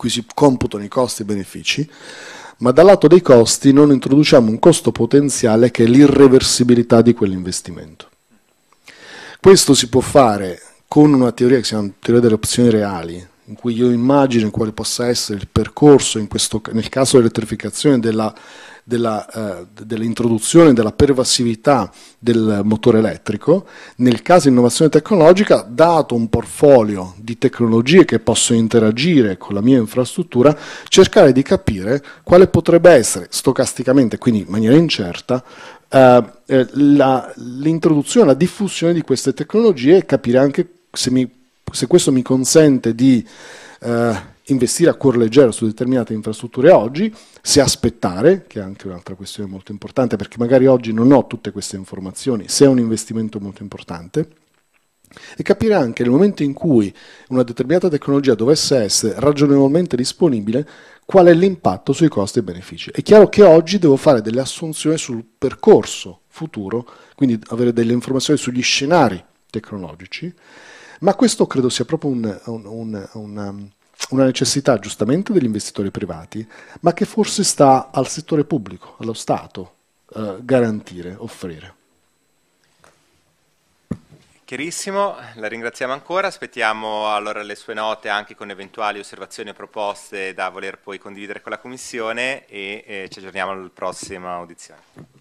[0.00, 1.90] cui si computano i costi e i benefici,
[2.60, 8.08] ma dal lato dei costi non introduciamo un costo potenziale che è l'irreversibilità di quell'investimento.
[9.38, 13.54] Questo si può fare con una teoria che si chiama teoria delle opzioni reali, in
[13.54, 18.34] cui io immagino quale possa essere il percorso, questo, nel caso dell'elettrificazione, della
[18.84, 19.28] della,
[19.60, 23.66] eh, dell'introduzione della pervasività del motore elettrico,
[23.96, 29.60] nel caso di innovazione tecnologica, dato un portfolio di tecnologie che possono interagire con la
[29.60, 30.56] mia infrastruttura,
[30.88, 35.42] cercare di capire quale potrebbe essere stocasticamente, quindi in maniera incerta,
[35.88, 41.28] eh, eh la, l'introduzione, la diffusione di queste tecnologie e capire anche se, mi,
[41.70, 43.26] se questo mi consente di
[43.80, 49.14] eh, investire a cuor leggero su determinate infrastrutture oggi, se aspettare, che è anche un'altra
[49.14, 53.38] questione molto importante, perché magari oggi non ho tutte queste informazioni, se è un investimento
[53.40, 54.28] molto importante,
[55.36, 56.94] e capire anche nel momento in cui
[57.28, 60.66] una determinata tecnologia dovesse essere ragionevolmente disponibile,
[61.04, 62.90] qual è l'impatto sui costi e benefici.
[62.90, 66.86] È chiaro che oggi devo fare delle assunzioni sul percorso futuro,
[67.16, 70.32] quindi avere delle informazioni sugli scenari tecnologici,
[71.00, 73.54] ma questo credo sia proprio un, un, un, una,
[74.10, 76.46] una necessità giustamente degli investitori privati,
[76.80, 79.74] ma che forse sta al settore pubblico, allo Stato,
[80.14, 81.74] eh, garantire, offrire.
[84.50, 90.34] Chiarissimo, la ringraziamo ancora, aspettiamo allora le sue note anche con eventuali osservazioni e proposte
[90.34, 95.19] da voler poi condividere con la Commissione e eh, ci aggiorniamo alla prossima audizione.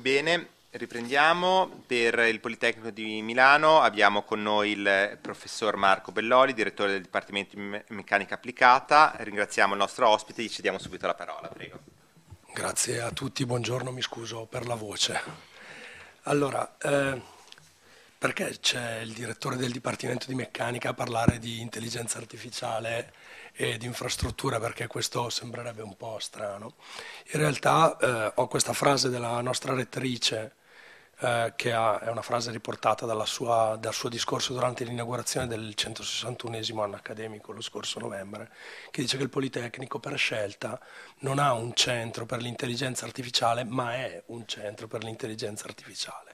[0.00, 1.82] Bene, riprendiamo.
[1.86, 7.54] Per il Politecnico di Milano abbiamo con noi il professor Marco Belloli, direttore del Dipartimento
[7.54, 9.12] di Meccanica Applicata.
[9.18, 11.48] Ringraziamo il nostro ospite e gli cediamo subito la parola.
[11.48, 11.80] Prego.
[12.54, 15.20] Grazie a tutti, buongiorno, mi scuso per la voce.
[16.22, 17.20] Allora, eh,
[18.16, 23.12] perché c'è il direttore del Dipartimento di Meccanica a parlare di intelligenza artificiale
[23.60, 26.76] e di infrastruttura perché questo sembrerebbe un po' strano.
[27.32, 30.54] In realtà eh, ho questa frase della nostra rettrice
[31.18, 36.82] eh, che ha, è una frase riportata sua, dal suo discorso durante l'inaugurazione del 161
[36.82, 38.50] anno accademico lo scorso novembre,
[38.90, 40.80] che dice che il Politecnico per scelta
[41.18, 46.30] non ha un centro per l'intelligenza artificiale, ma è un centro per l'intelligenza artificiale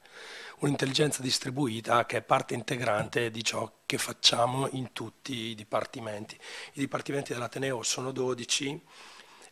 [0.61, 6.35] un'intelligenza distribuita che è parte integrante di ciò che facciamo in tutti i dipartimenti.
[6.75, 8.83] I dipartimenti dell'Ateneo sono 12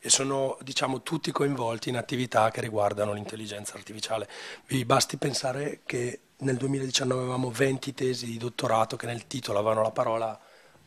[0.00, 4.28] e sono diciamo, tutti coinvolti in attività che riguardano l'intelligenza artificiale.
[4.66, 9.82] Vi basti pensare che nel 2019 avevamo 20 tesi di dottorato che nel titolo avevano
[9.82, 10.38] la parola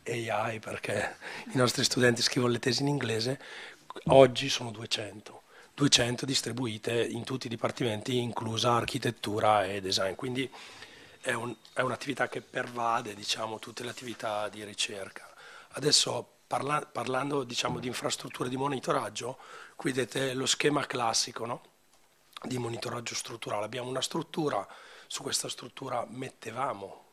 [0.06, 1.16] AI perché
[1.52, 3.40] i nostri studenti scrivono le tesi in inglese,
[4.06, 5.37] oggi sono 200.
[5.78, 10.16] 200 distribuite in tutti i dipartimenti, inclusa architettura e design.
[10.16, 10.50] Quindi
[11.20, 15.32] è, un, è un'attività che pervade diciamo, tutte le attività di ricerca.
[15.74, 19.38] Adesso parla, parlando diciamo, di infrastrutture di monitoraggio,
[19.76, 21.62] qui vedete lo schema classico no?
[22.42, 23.64] di monitoraggio strutturale.
[23.64, 24.66] Abbiamo una struttura,
[25.06, 27.04] su questa struttura mettevamo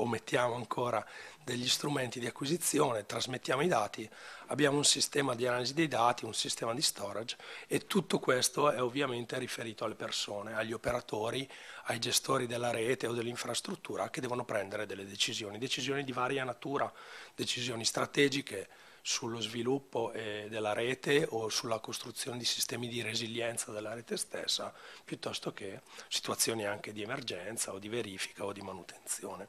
[0.00, 1.04] o mettiamo ancora
[1.42, 4.08] degli strumenti di acquisizione, trasmettiamo i dati,
[4.48, 7.36] abbiamo un sistema di analisi dei dati, un sistema di storage
[7.66, 11.48] e tutto questo è ovviamente riferito alle persone, agli operatori,
[11.84, 16.92] ai gestori della rete o dell'infrastruttura che devono prendere delle decisioni, decisioni di varia natura,
[17.34, 18.68] decisioni strategiche
[19.08, 24.70] sullo sviluppo eh, della rete o sulla costruzione di sistemi di resilienza della rete stessa,
[25.02, 29.48] piuttosto che situazioni anche di emergenza o di verifica o di manutenzione.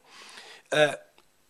[0.69, 0.99] Eh,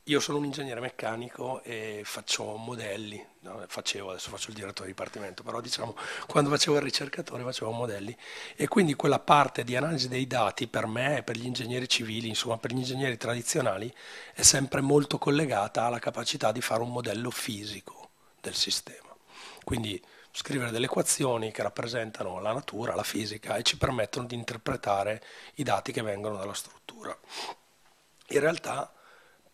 [0.06, 3.64] io sono un ingegnere meccanico e faccio modelli, no?
[3.68, 5.96] facevo, adesso faccio il direttore di dipartimento, però diciamo
[6.26, 8.18] quando facevo il ricercatore facevo modelli
[8.56, 12.28] e quindi quella parte di analisi dei dati per me e per gli ingegneri civili,
[12.28, 13.94] insomma per gli ingegneri tradizionali,
[14.34, 17.99] è sempre molto collegata alla capacità di fare un modello fisico
[18.42, 19.16] del sistema.
[19.64, 25.24] Quindi scrivere delle equazioni che rappresentano la natura, la fisica e ci permettono di interpretare
[25.56, 27.18] i dati che vengono dalla struttura.
[28.30, 28.94] In realtà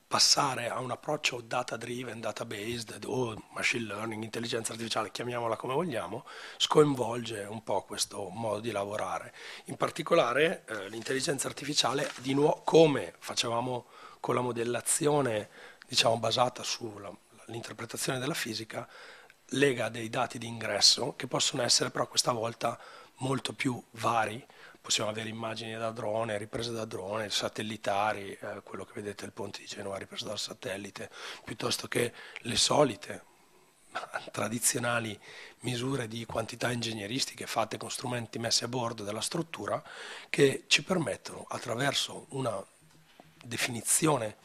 [0.07, 5.73] passare a un approccio data driven, data based o machine learning, intelligenza artificiale, chiamiamola come
[5.73, 6.25] vogliamo,
[6.57, 9.33] scoinvolge un po' questo modo di lavorare.
[9.65, 13.87] In particolare eh, l'intelligenza artificiale, di nuovo, come facevamo
[14.19, 15.49] con la modellazione
[15.87, 16.63] diciamo, basata
[17.45, 18.87] sull'interpretazione della fisica,
[19.49, 22.79] lega dei dati di ingresso che possono essere però questa volta
[23.17, 24.43] molto più vari.
[24.81, 29.59] Possiamo avere immagini da drone, riprese da drone, satellitari, eh, quello che vedete il ponte
[29.59, 31.09] di Genova ripreso dal satellite,
[31.43, 33.23] piuttosto che le solite
[34.31, 35.17] tradizionali
[35.61, 39.81] misure di quantità ingegneristiche fatte con strumenti messi a bordo della struttura
[40.29, 42.63] che ci permettono attraverso una
[43.41, 44.35] definizione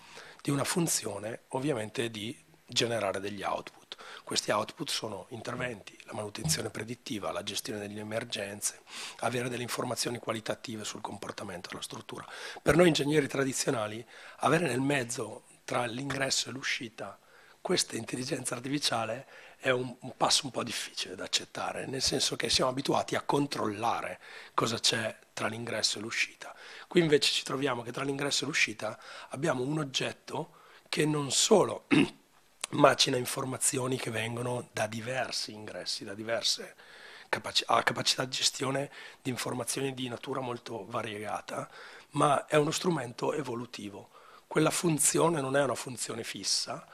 [0.41, 3.97] di una funzione ovviamente di generare degli output.
[4.25, 8.83] Questi output sono interventi, la manutenzione predittiva, la gestione delle emergenze,
[9.19, 12.27] avere delle informazioni qualitative sul comportamento della struttura.
[12.63, 14.05] Per noi ingegneri tradizionali
[14.39, 17.19] avere nel mezzo tra l'ingresso e l'uscita
[17.61, 19.27] questa intelligenza artificiale
[19.59, 24.19] è un, passo un po' difficile da accettare, nel senso che siamo abituati a controllare
[24.55, 26.55] cosa c'è tra l'ingresso e l'uscita.
[26.89, 28.99] Qui invece ci troviamo che tra l'ingresso e l'uscita
[29.31, 30.55] abbiamo un oggetto
[30.89, 31.87] che non solo
[32.71, 36.77] macina informazioni che vengono da diversi ingressi, da diverse
[37.29, 38.91] capaci- ha capacità di gestione
[39.23, 41.69] di informazioni di natura molto variegata,
[42.11, 44.11] ma è uno strumento evolutivo.
[44.47, 46.87] Quella funzione non è una funzione fissa,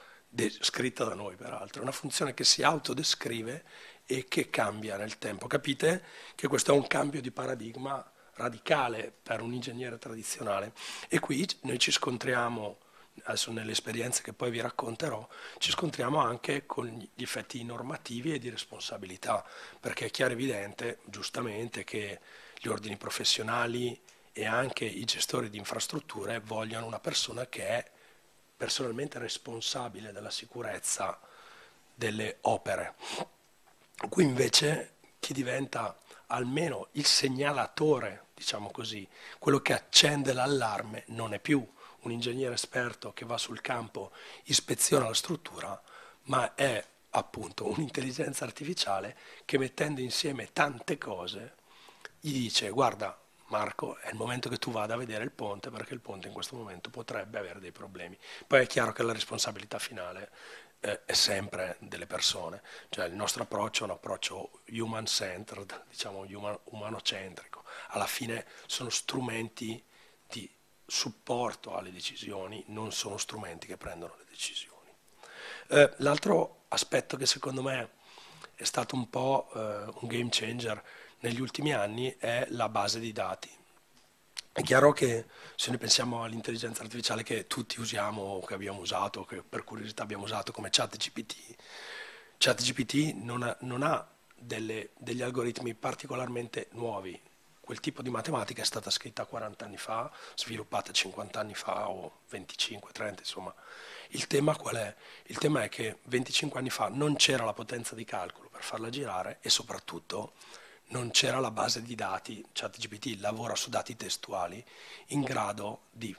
[0.59, 3.63] scritta da noi peraltro, è una funzione che si autodescrive
[4.05, 5.47] e che cambia nel tempo.
[5.47, 6.03] Capite
[6.35, 10.73] che questo è un cambio di paradigma radicale per un ingegnere tradizionale
[11.07, 12.77] e qui noi ci scontriamo
[13.23, 18.39] adesso nelle esperienze che poi vi racconterò, ci scontriamo anche con gli effetti normativi e
[18.39, 19.45] di responsabilità,
[19.79, 22.19] perché è chiaro e evidente, giustamente, che
[22.59, 23.99] gli ordini professionali
[24.31, 27.91] e anche i gestori di infrastrutture vogliono una persona che è
[28.55, 31.19] personalmente responsabile della sicurezza
[31.93, 32.95] delle opere.
[34.09, 35.97] Qui invece chi diventa
[36.27, 39.07] almeno il segnalatore, diciamo così,
[39.39, 41.65] quello che accende l'allarme, non è più
[42.01, 44.11] un ingegnere esperto che va sul campo,
[44.45, 45.81] ispeziona la struttura,
[46.23, 51.55] ma è appunto un'intelligenza artificiale che mettendo insieme tante cose
[52.19, 53.17] gli dice guarda
[53.47, 56.33] Marco è il momento che tu vada a vedere il ponte perché il ponte in
[56.33, 58.17] questo momento potrebbe avere dei problemi.
[58.45, 60.31] Poi è chiaro che la responsabilità finale
[60.81, 67.63] eh, è sempre delle persone, cioè il nostro approccio è un approccio diciamo human, umanocentrico,
[67.89, 69.81] alla fine sono strumenti
[70.87, 74.89] supporto alle decisioni, non sono strumenti che prendono le decisioni.
[75.67, 77.89] Eh, l'altro aspetto che secondo me
[78.55, 80.81] è stato un po' eh, un game changer
[81.19, 83.49] negli ultimi anni è la base di dati.
[84.51, 85.25] È chiaro che
[85.55, 90.23] se noi pensiamo all'intelligenza artificiale che tutti usiamo, che abbiamo usato, che per curiosità abbiamo
[90.23, 91.55] usato come ChatGPT,
[92.37, 97.19] ChatGPT non ha, non ha delle, degli algoritmi particolarmente nuovi,
[97.67, 102.21] quel tipo di matematica è stata scritta 40 anni fa, sviluppata 50 anni fa o
[102.29, 103.53] 25, 30, insomma.
[104.11, 104.95] Il tema qual è?
[105.25, 108.87] Il tema è che 25 anni fa non c'era la potenza di calcolo per farla
[108.87, 110.35] girare e soprattutto
[110.91, 114.63] non c'era la base di dati, ChatGPT lavora su dati testuali
[115.07, 116.15] in grado di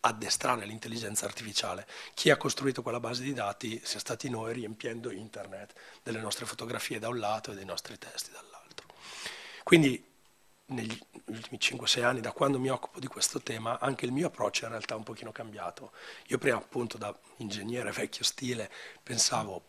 [0.00, 1.86] addestrare l'intelligenza artificiale.
[2.12, 6.98] Chi ha costruito quella base di dati sia stati noi riempiendo internet delle nostre fotografie
[6.98, 8.88] da un lato e dei nostri testi dall'altro.
[9.62, 10.08] Quindi
[10.70, 14.62] negli ultimi 5-6 anni, da quando mi occupo di questo tema, anche il mio approccio
[14.62, 15.92] è in realtà un pochino cambiato.
[16.28, 18.70] Io prima appunto da ingegnere vecchio stile
[19.02, 19.64] pensavo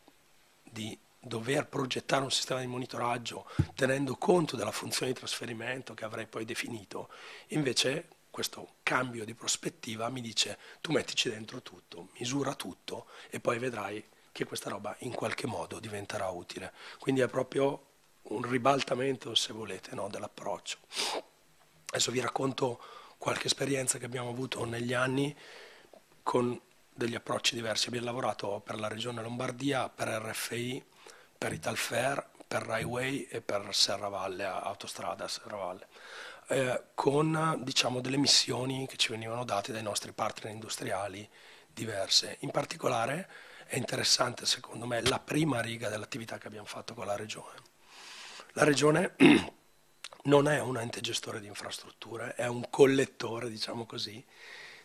[0.64, 6.26] di dover progettare un sistema di monitoraggio tenendo conto della funzione di trasferimento che avrei
[6.26, 7.10] poi definito.
[7.50, 13.60] Invece questo cambio di prospettiva mi dice tu mettici dentro tutto, misura tutto e poi
[13.60, 16.74] vedrai che questa roba in qualche modo diventerà utile.
[17.00, 17.90] Quindi è proprio
[18.24, 20.78] un ribaltamento, se volete, no, dell'approccio.
[21.86, 22.82] Adesso vi racconto
[23.18, 25.36] qualche esperienza che abbiamo avuto negli anni
[26.24, 26.60] con
[26.94, 27.88] degli approcci diversi.
[27.88, 30.84] Abbiamo lavorato per la regione Lombardia, per RFI,
[31.38, 35.88] per Italfer, per Railway e per Serravalle, Autostrada Serravalle,
[36.48, 41.28] eh, con diciamo, delle missioni che ci venivano date dai nostri partner industriali
[41.68, 42.38] diverse.
[42.42, 43.30] In particolare
[43.66, 47.71] è interessante secondo me la prima riga dell'attività che abbiamo fatto con la regione.
[48.54, 49.16] La regione
[50.24, 54.24] non è un ente gestore di infrastrutture, è un collettore, diciamo così,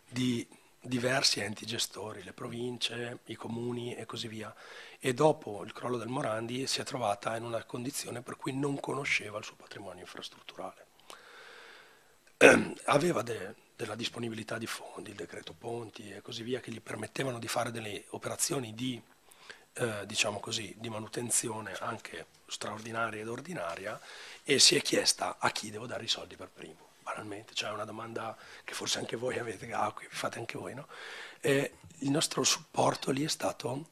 [0.09, 0.47] di
[0.81, 4.55] diversi enti gestori, le province, i comuni e così via.
[5.01, 8.79] E dopo il crollo del Morandi si è trovata in una condizione per cui non
[8.79, 10.87] conosceva il suo patrimonio infrastrutturale.
[12.85, 17.41] Aveva de, della disponibilità di fondi, il decreto Ponti e così via, che gli permettevano
[17.41, 19.03] di fare delle operazioni di,
[19.79, 24.01] eh, diciamo così, di manutenzione anche straordinaria ed ordinaria
[24.43, 27.85] e si è chiesta a chi devo dare i soldi per primo banalmente, cioè una
[27.85, 30.89] domanda che forse anche voi avete, ah, qui fate anche voi, no?
[31.41, 33.91] E il nostro supporto lì è stato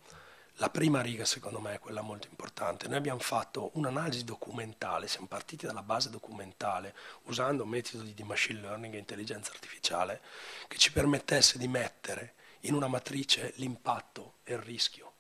[0.59, 2.87] la prima riga, secondo me, è quella molto importante.
[2.87, 8.95] Noi abbiamo fatto un'analisi documentale, siamo partiti dalla base documentale usando metodi di machine learning
[8.95, 10.21] e intelligenza artificiale
[10.69, 15.14] che ci permettesse di mettere in una matrice l'impatto e il rischio.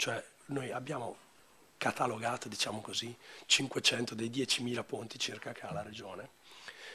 [0.00, 1.14] Cioè noi abbiamo
[1.76, 6.30] catalogato, diciamo così, 500 dei 10.000 ponti circa che ha la regione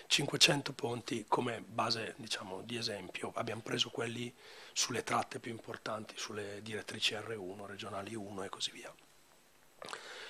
[0.08, 4.34] 500 ponti come base diciamo, di esempio, abbiamo preso quelli
[4.74, 8.91] sulle tratte più importanti, sulle direttrici R1, regionali 1 e così via.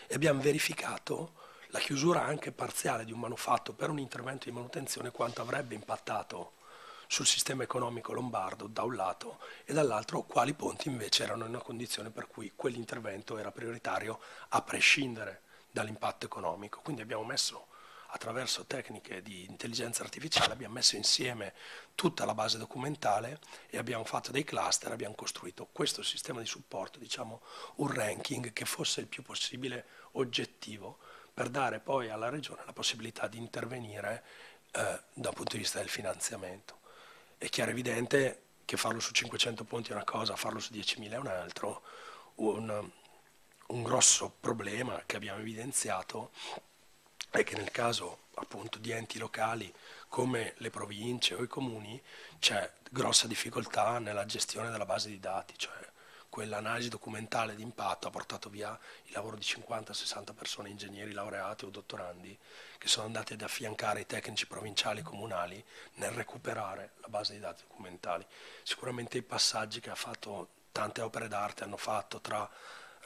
[0.07, 1.33] E abbiamo verificato
[1.67, 6.54] la chiusura anche parziale di un manufatto per un intervento di manutenzione quanto avrebbe impattato
[7.15, 11.61] sul sistema economico lombardo da un lato e dall'altro quali ponti invece erano in una
[11.61, 16.81] condizione per cui quell'intervento era prioritario a prescindere dall'impatto economico.
[16.81, 17.67] Quindi abbiamo messo
[18.07, 21.53] attraverso tecniche di intelligenza artificiale abbiamo messo insieme
[21.95, 23.39] tutta la base documentale
[23.69, 27.41] e abbiamo fatto dei cluster, abbiamo costruito questo sistema di supporto, diciamo
[27.75, 30.97] un ranking che fosse il più possibile oggettivo
[31.33, 34.21] per dare poi alla regione la possibilità di intervenire
[34.71, 36.83] eh, dal punto di vista del finanziamento.
[37.45, 41.17] È chiaro evidente che farlo su 500 punti è una cosa, farlo su 10.000 è
[41.17, 41.83] un altro.
[42.37, 42.89] Un,
[43.67, 46.31] un grosso problema che abbiamo evidenziato
[47.29, 49.71] è che nel caso appunto di enti locali
[50.07, 52.01] come le province o i comuni
[52.39, 55.77] c'è grossa difficoltà nella gestione della base di dati, cioè
[56.35, 61.69] quell'analisi documentale di impatto ha portato via il lavoro di 50-60 persone, ingegneri laureati o
[61.69, 62.37] dottorandi,
[62.77, 65.63] che sono andati ad affiancare i tecnici provinciali e comunali
[65.93, 68.25] nel recuperare la base di dati documentali.
[68.63, 72.49] Sicuramente i passaggi che ha fatto tante opere d'arte hanno fatto tra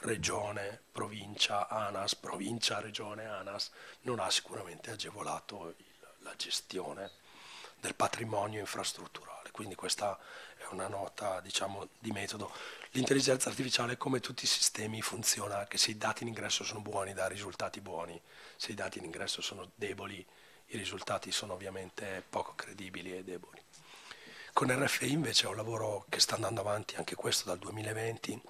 [0.00, 3.70] regione, provincia, ANAS, provincia, regione, ANAS,
[4.00, 5.84] non ha sicuramente agevolato il,
[6.22, 7.12] la gestione
[7.78, 9.52] del patrimonio infrastrutturale.
[9.52, 10.18] Quindi questa
[10.72, 12.52] una nota diciamo, di metodo.
[12.92, 17.12] L'intelligenza artificiale, come tutti i sistemi, funziona che se i dati in ingresso sono buoni
[17.12, 18.20] dà risultati buoni,
[18.56, 20.26] se i dati in ingresso sono deboli
[20.72, 23.60] i risultati sono ovviamente poco credibili e deboli.
[24.52, 28.40] Con RFI invece è un lavoro che sta andando avanti anche questo dal 2020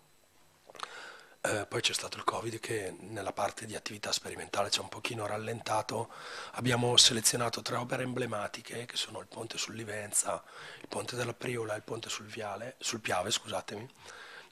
[1.43, 4.89] eh, poi c'è stato il Covid che nella parte di attività sperimentale ci ha un
[4.89, 6.11] pochino rallentato.
[6.53, 10.43] Abbiamo selezionato tre opere emblematiche che sono il ponte sul Livenza,
[10.81, 13.89] il ponte della Priola e il ponte sul, Viale, sul Piave, scusatemi,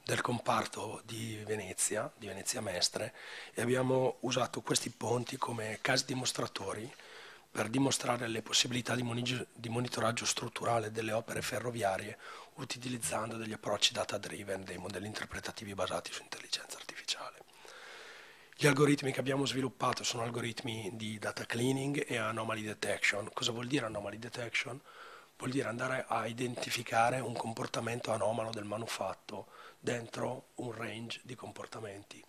[0.03, 3.13] del comparto di Venezia, di Venezia Mestre,
[3.53, 6.91] e abbiamo usato questi ponti come casi dimostratori
[7.51, 12.17] per dimostrare le possibilità di, monitoraggio strutturale delle opere ferroviarie
[12.59, 17.37] utilizzando degli approcci data driven, dei modelli interpretativi basati su intelligenza artificiale.
[18.55, 23.29] Gli algoritmi che abbiamo sviluppato sono algoritmi di data cleaning e anomaly detection.
[23.33, 24.79] Cosa vuol dire anomaly detection?
[25.37, 29.47] Vuol dire andare a identificare un comportamento anomalo del manufatto
[29.79, 32.21] dentro un range di comportamenti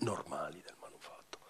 [0.00, 1.40] normali del manufatto.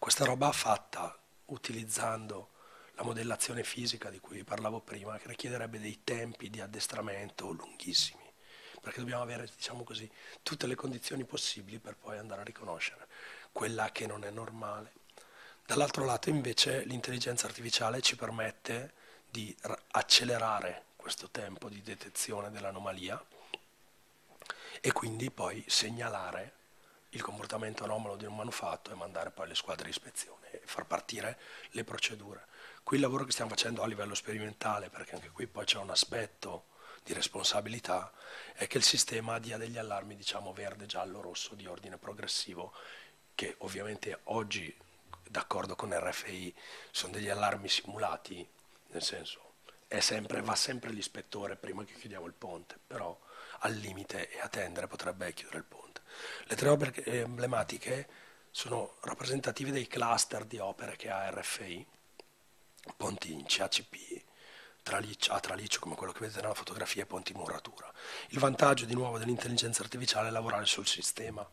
[0.00, 1.16] Questa roba fatta
[1.46, 2.50] utilizzando
[2.98, 8.24] la modellazione fisica di cui vi parlavo prima, che richiederebbe dei tempi di addestramento lunghissimi,
[8.80, 10.10] perché dobbiamo avere, diciamo così,
[10.42, 13.06] tutte le condizioni possibili per poi andare a riconoscere
[13.52, 14.94] quella che non è normale.
[15.64, 18.92] Dall'altro lato invece l'intelligenza artificiale ci permette
[19.30, 19.54] di
[19.92, 23.22] accelerare questo tempo di detezione dell'anomalia
[24.80, 26.54] e quindi poi segnalare
[27.10, 30.84] il comportamento anomalo di un manufatto e mandare poi le squadre di ispezione e far
[30.84, 31.38] partire
[31.70, 32.46] le procedure.
[32.88, 35.90] Qui il lavoro che stiamo facendo a livello sperimentale, perché anche qui poi c'è un
[35.90, 36.68] aspetto
[37.04, 38.10] di responsabilità,
[38.54, 42.72] è che il sistema dia degli allarmi, diciamo, verde, giallo, rosso di ordine progressivo,
[43.34, 44.74] che ovviamente oggi,
[45.28, 46.54] d'accordo con RFI,
[46.90, 48.48] sono degli allarmi simulati,
[48.86, 49.56] nel senso,
[49.98, 53.20] sempre, va sempre l'ispettore prima che chiudiamo il ponte, però
[53.58, 56.00] al limite e a tendere potrebbe chiudere il ponte.
[56.44, 58.08] Le tre opere emblematiche
[58.50, 61.86] sono rappresentative dei cluster di opere che ha RFI,
[62.96, 64.24] ponti in CACP,
[64.82, 67.92] traliccio, a traliccio come quello che vedete nella fotografia e ponti in muratura.
[68.28, 71.48] Il vantaggio di nuovo dell'intelligenza artificiale è lavorare sul sistema,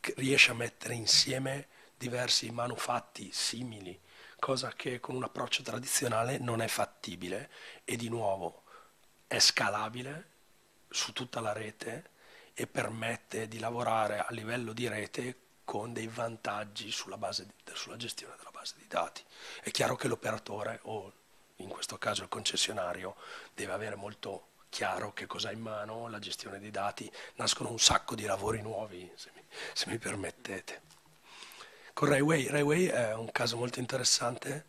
[0.00, 3.98] che riesce a mettere insieme diversi manufatti simili,
[4.38, 7.50] cosa che con un approccio tradizionale non è fattibile
[7.84, 8.62] e di nuovo
[9.26, 10.34] è scalabile
[10.88, 12.10] su tutta la rete
[12.54, 18.36] e permette di lavorare a livello di rete con dei vantaggi sulla, di, sulla gestione
[18.36, 19.22] della base di dati.
[19.62, 21.12] È chiaro che l'operatore o
[21.56, 23.14] in questo caso il concessionario
[23.54, 27.78] deve avere molto chiaro che cosa ha in mano, la gestione dei dati, nascono un
[27.78, 29.42] sacco di lavori nuovi, se mi,
[29.72, 30.82] se mi permettete.
[31.92, 34.66] Con Railway, Railway è un caso molto interessante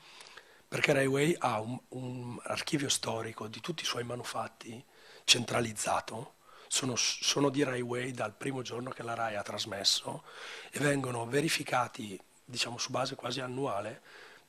[0.68, 4.82] perché Railway ha un, un archivio storico di tutti i suoi manufatti
[5.26, 6.36] centralizzato,
[6.68, 10.24] sono, sono, di Railway dal primo giorno che la RAI ha trasmesso
[10.70, 14.02] e vengono verificati diciamo su base quasi annuale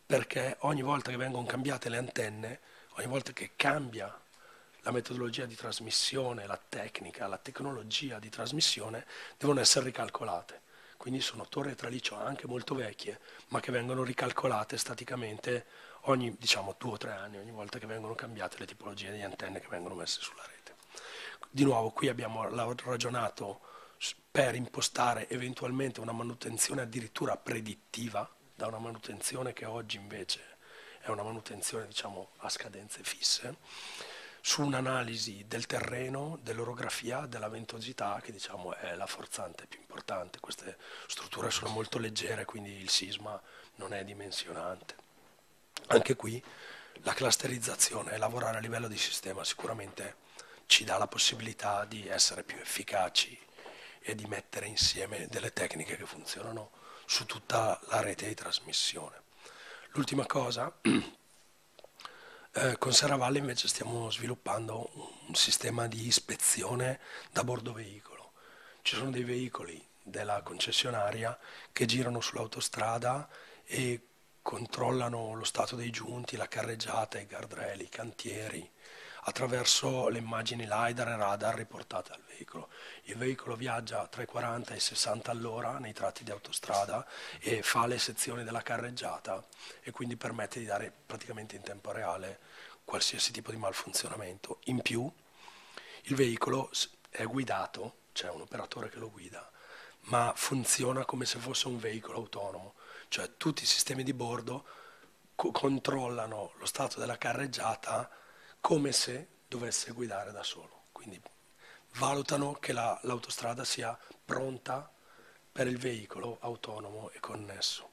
[0.06, 2.60] perché ogni volta che vengono cambiate le antenne,
[2.94, 4.18] ogni volta che cambia
[4.82, 9.04] la metodologia di trasmissione, la tecnica, la tecnologia di trasmissione,
[9.36, 10.62] devono essere ricalcolate.
[10.96, 15.66] Quindi sono torri a traliccio anche molto vecchie, ma che vengono ricalcolate staticamente
[16.02, 19.60] ogni diciamo, due o tre anni, ogni volta che vengono cambiate le tipologie di antenne
[19.60, 20.76] che vengono messe sulla rete.
[21.50, 23.60] Di nuovo, qui abbiamo ragionato
[24.30, 30.56] per impostare eventualmente una manutenzione addirittura predittiva, da una manutenzione che oggi invece
[31.00, 33.56] è una manutenzione diciamo, a scadenze fisse
[34.40, 40.40] su un'analisi del terreno, dell'orografia, della ventosità, che diciamo è la forzante più importante.
[40.40, 43.40] Queste strutture sono molto leggere, quindi il sisma
[43.76, 44.94] non è dimensionante.
[45.88, 46.42] Anche qui
[47.02, 50.16] la clusterizzazione e lavorare a livello di sistema sicuramente
[50.66, 53.38] ci dà la possibilità di essere più efficaci
[54.08, 56.70] e di mettere insieme delle tecniche che funzionano
[57.04, 59.20] su tutta la rete di trasmissione.
[59.90, 60.72] L'ultima cosa
[62.52, 64.90] eh, con Serravalle invece stiamo sviluppando
[65.26, 67.00] un sistema di ispezione
[67.30, 68.32] da bordo veicolo.
[68.80, 71.38] Ci sono dei veicoli della concessionaria
[71.70, 73.28] che girano sull'autostrada
[73.66, 74.06] e
[74.40, 78.66] controllano lo stato dei giunti, la carreggiata, i guardrail, i cantieri,
[79.24, 82.68] attraverso le immagini LiDAR e radar riportate al veicolo.
[83.04, 87.06] Il veicolo viaggia tra i 40 e i 60 all'ora nei tratti di autostrada
[87.40, 89.44] e fa le sezioni della carreggiata
[89.80, 92.38] e quindi permette di dare praticamente in tempo reale
[92.84, 94.60] qualsiasi tipo di malfunzionamento.
[94.64, 95.10] In più
[96.02, 96.70] il veicolo
[97.10, 99.50] è guidato, c'è un operatore che lo guida,
[100.02, 102.74] ma funziona come se fosse un veicolo autonomo,
[103.08, 104.64] cioè tutti i sistemi di bordo
[105.34, 108.08] co- controllano lo stato della carreggiata
[108.60, 110.84] come se dovesse guidare da solo.
[110.92, 111.20] Quindi
[111.98, 114.90] valutano che la, l'autostrada sia pronta
[115.50, 117.90] per il veicolo autonomo e connesso.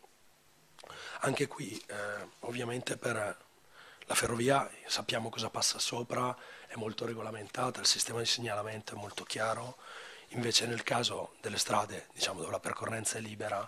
[1.22, 3.16] Anche qui, eh, ovviamente, per
[4.08, 6.36] la ferrovia sappiamo cosa passa sopra,
[6.68, 9.78] è molto regolamentata, il sistema di segnalamento è molto chiaro,
[10.30, 13.68] invece nel caso delle strade, diciamo, dove la percorrenza è libera,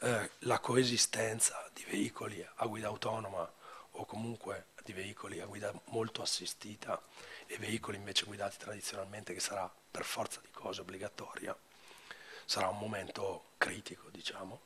[0.00, 3.52] eh, la coesistenza di veicoli a guida autonoma
[3.96, 7.00] o comunque di veicoli a guida molto assistita
[7.54, 11.56] e veicoli invece guidati tradizionalmente, che sarà per forza di cose obbligatoria,
[12.44, 14.60] sarà un momento critico, diciamo.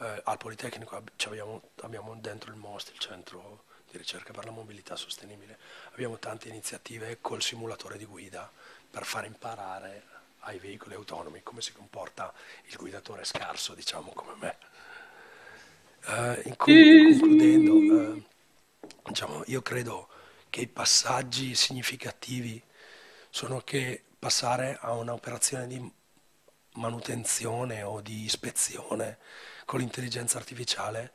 [0.00, 4.96] Eh, al Politecnico abbiamo, abbiamo dentro il MOST, il centro di ricerca per la mobilità
[4.96, 5.56] sostenibile,
[5.92, 8.50] abbiamo tante iniziative col simulatore di guida
[8.90, 10.02] per far imparare
[10.40, 12.32] ai veicoli autonomi come si comporta
[12.66, 14.56] il guidatore scarso, diciamo come me.
[16.44, 18.22] In concludendo, uh,
[19.06, 20.08] diciamo, io credo
[20.54, 22.62] che i passaggi significativi
[23.28, 25.92] sono che passare a un'operazione di
[26.74, 29.18] manutenzione o di ispezione
[29.64, 31.10] con l'intelligenza artificiale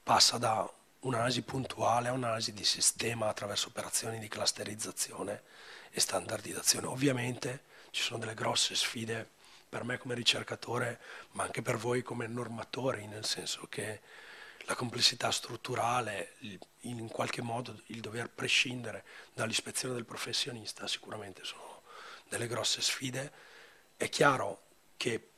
[0.00, 5.42] passa da un'analisi puntuale a un'analisi di sistema attraverso operazioni di clusterizzazione
[5.90, 6.86] e standardizzazione.
[6.86, 9.28] Ovviamente ci sono delle grosse sfide
[9.68, 11.00] per me come ricercatore,
[11.32, 14.02] ma anche per voi come normatori, nel senso che
[14.66, 16.34] la complessità strutturale,
[16.80, 19.04] in qualche modo il dover prescindere
[19.34, 21.82] dall'ispezione del professionista sicuramente sono
[22.28, 23.32] delle grosse sfide.
[23.96, 24.62] È chiaro
[24.96, 25.28] che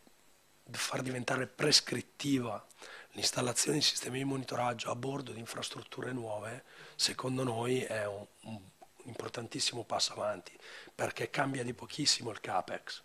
[0.71, 2.65] far diventare prescrittiva
[3.13, 6.65] l'installazione di sistemi di monitoraggio a bordo di infrastrutture nuove,
[6.95, 8.61] secondo noi è un, un
[9.05, 10.57] importantissimo passo avanti,
[10.95, 13.03] perché cambia di pochissimo il CAPEX,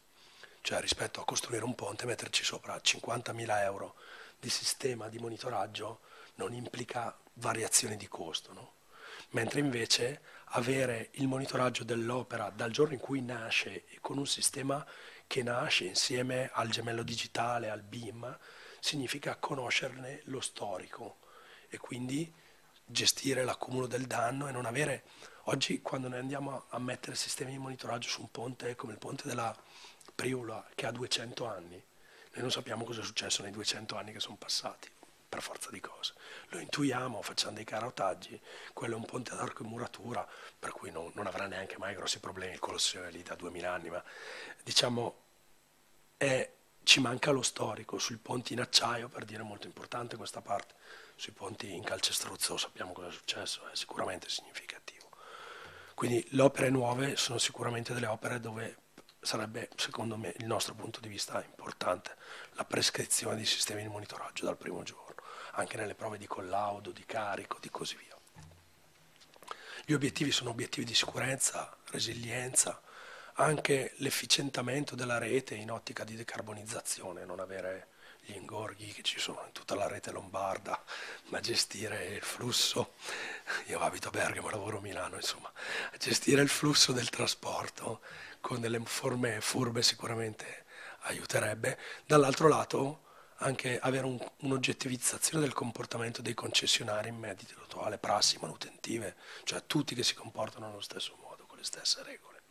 [0.61, 3.95] cioè rispetto a costruire un ponte, metterci sopra 50.000 euro
[4.39, 6.01] di sistema di monitoraggio
[6.41, 8.53] non implica variazioni di costo.
[8.53, 8.79] No?
[9.31, 10.21] mentre invece
[10.53, 14.85] avere il monitoraggio dell'opera dal giorno in cui nasce con un sistema
[15.27, 18.37] che nasce insieme al gemello digitale, al BIM,
[18.79, 21.19] significa conoscerne lo storico
[21.69, 22.31] e quindi
[22.85, 25.03] gestire l'accumulo del danno e non avere...
[25.45, 29.27] Oggi quando noi andiamo a mettere sistemi di monitoraggio su un ponte come il ponte
[29.27, 29.55] della
[30.13, 31.83] Priula che ha 200 anni,
[32.33, 34.87] noi non sappiamo cosa è successo nei 200 anni che sono passati,
[35.31, 36.13] per forza di cose.
[36.49, 38.37] Lo intuiamo, facciamo dei carotaggi,
[38.73, 40.27] quello è un ponte ad arco e muratura,
[40.59, 43.71] per cui non, non avrà neanche mai grossi problemi, il Colosseo è lì da 2000
[43.71, 44.03] anni, ma
[44.61, 45.15] diciamo
[46.17, 46.51] è,
[46.83, 50.73] ci manca lo storico, sui ponti in acciaio, per dire molto importante questa parte,
[51.15, 55.09] sui ponti in calcestruzzo sappiamo cosa è successo, è sicuramente significativo.
[55.95, 58.79] Quindi le opere nuove sono sicuramente delle opere dove
[59.21, 62.17] sarebbe, secondo me, il nostro punto di vista importante
[62.53, 65.00] la prescrizione di sistemi di monitoraggio dal primo giorno,
[65.51, 68.17] anche nelle prove di collaudo, di carico, di così via.
[69.85, 72.81] Gli obiettivi sono obiettivi di sicurezza, resilienza,
[73.35, 77.87] anche l'efficientamento della rete in ottica di decarbonizzazione, non avere
[78.23, 80.81] gli ingorghi che ci sono in tutta la rete lombarda,
[81.29, 82.93] ma gestire il flusso,
[83.65, 85.51] io abito a Bergamo, lavoro a Milano, insomma,
[85.97, 88.01] gestire il flusso del trasporto
[88.39, 90.65] con delle forme furbe sicuramente
[91.01, 91.79] aiuterebbe.
[92.05, 93.09] Dall'altro lato
[93.41, 99.95] anche avere un, un'oggettivizzazione del comportamento dei concessionari in merito alle prassi manutentive, cioè tutti
[99.95, 102.41] che si comportano nello stesso modo, con le stesse regole.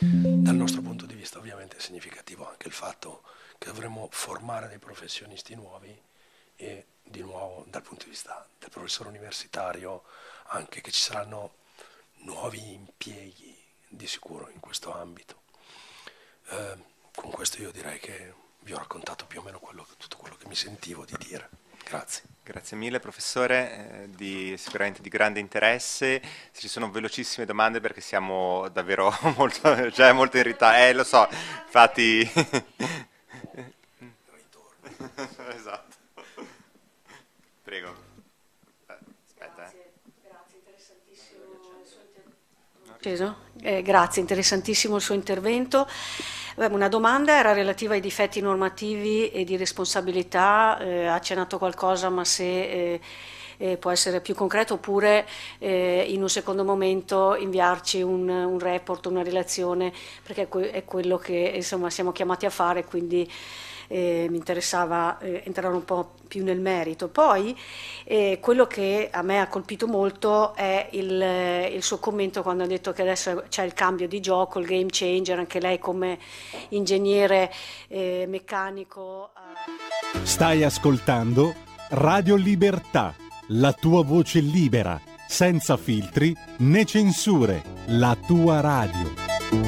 [0.00, 3.22] Dal nostro punto di vista ovviamente è significativo anche il fatto
[3.58, 5.96] che dovremo formare dei professionisti nuovi
[6.56, 10.04] e di nuovo dal punto di vista del professore universitario
[10.48, 11.56] anche che ci saranno
[12.20, 13.56] nuovi impieghi
[13.88, 15.42] di sicuro in questo ambito.
[16.48, 16.76] Eh,
[17.14, 18.32] con questo io direi che
[18.68, 21.48] vi ho raccontato più o meno quello, tutto quello che mi sentivo di dire.
[21.84, 22.24] Grazie.
[22.44, 26.20] Grazie mille professore, eh, di, sicuramente di grande interesse.
[26.52, 30.84] Ci sono velocissime domande perché siamo davvero molto, cioè molto in ritardo.
[30.84, 31.26] Eh, lo so,
[31.64, 32.20] infatti...
[35.54, 35.96] esatto.
[37.62, 37.94] Prego.
[38.86, 39.62] Eh, aspetta.
[39.62, 39.82] Grazie,
[40.22, 43.36] grazie, interessantissimo il suo intervento.
[43.62, 45.88] Eh, grazie, interessantissimo il suo intervento.
[46.58, 52.24] Una domanda era relativa ai difetti normativi e di responsabilità, eh, ha accennato qualcosa, ma
[52.24, 53.00] se eh,
[53.58, 55.24] eh, può essere più concreto oppure
[55.58, 59.92] eh, in un secondo momento inviarci un, un report, una relazione,
[60.24, 63.30] perché è quello che insomma, siamo chiamati a fare, quindi
[63.88, 67.08] eh, mi interessava eh, entrare un po' più nel merito.
[67.08, 67.56] Poi
[68.04, 72.66] eh, quello che a me ha colpito molto è il, il, suo commento quando ha
[72.66, 76.18] detto che adesso c'è il cambio di gioco, il game changer, anche lei come
[76.68, 77.50] ingegnere
[77.88, 79.30] eh, meccanico.
[80.22, 81.54] Stai ascoltando
[81.90, 83.14] Radio Libertà,
[83.48, 89.67] la tua voce libera, senza filtri né censure, la tua radio.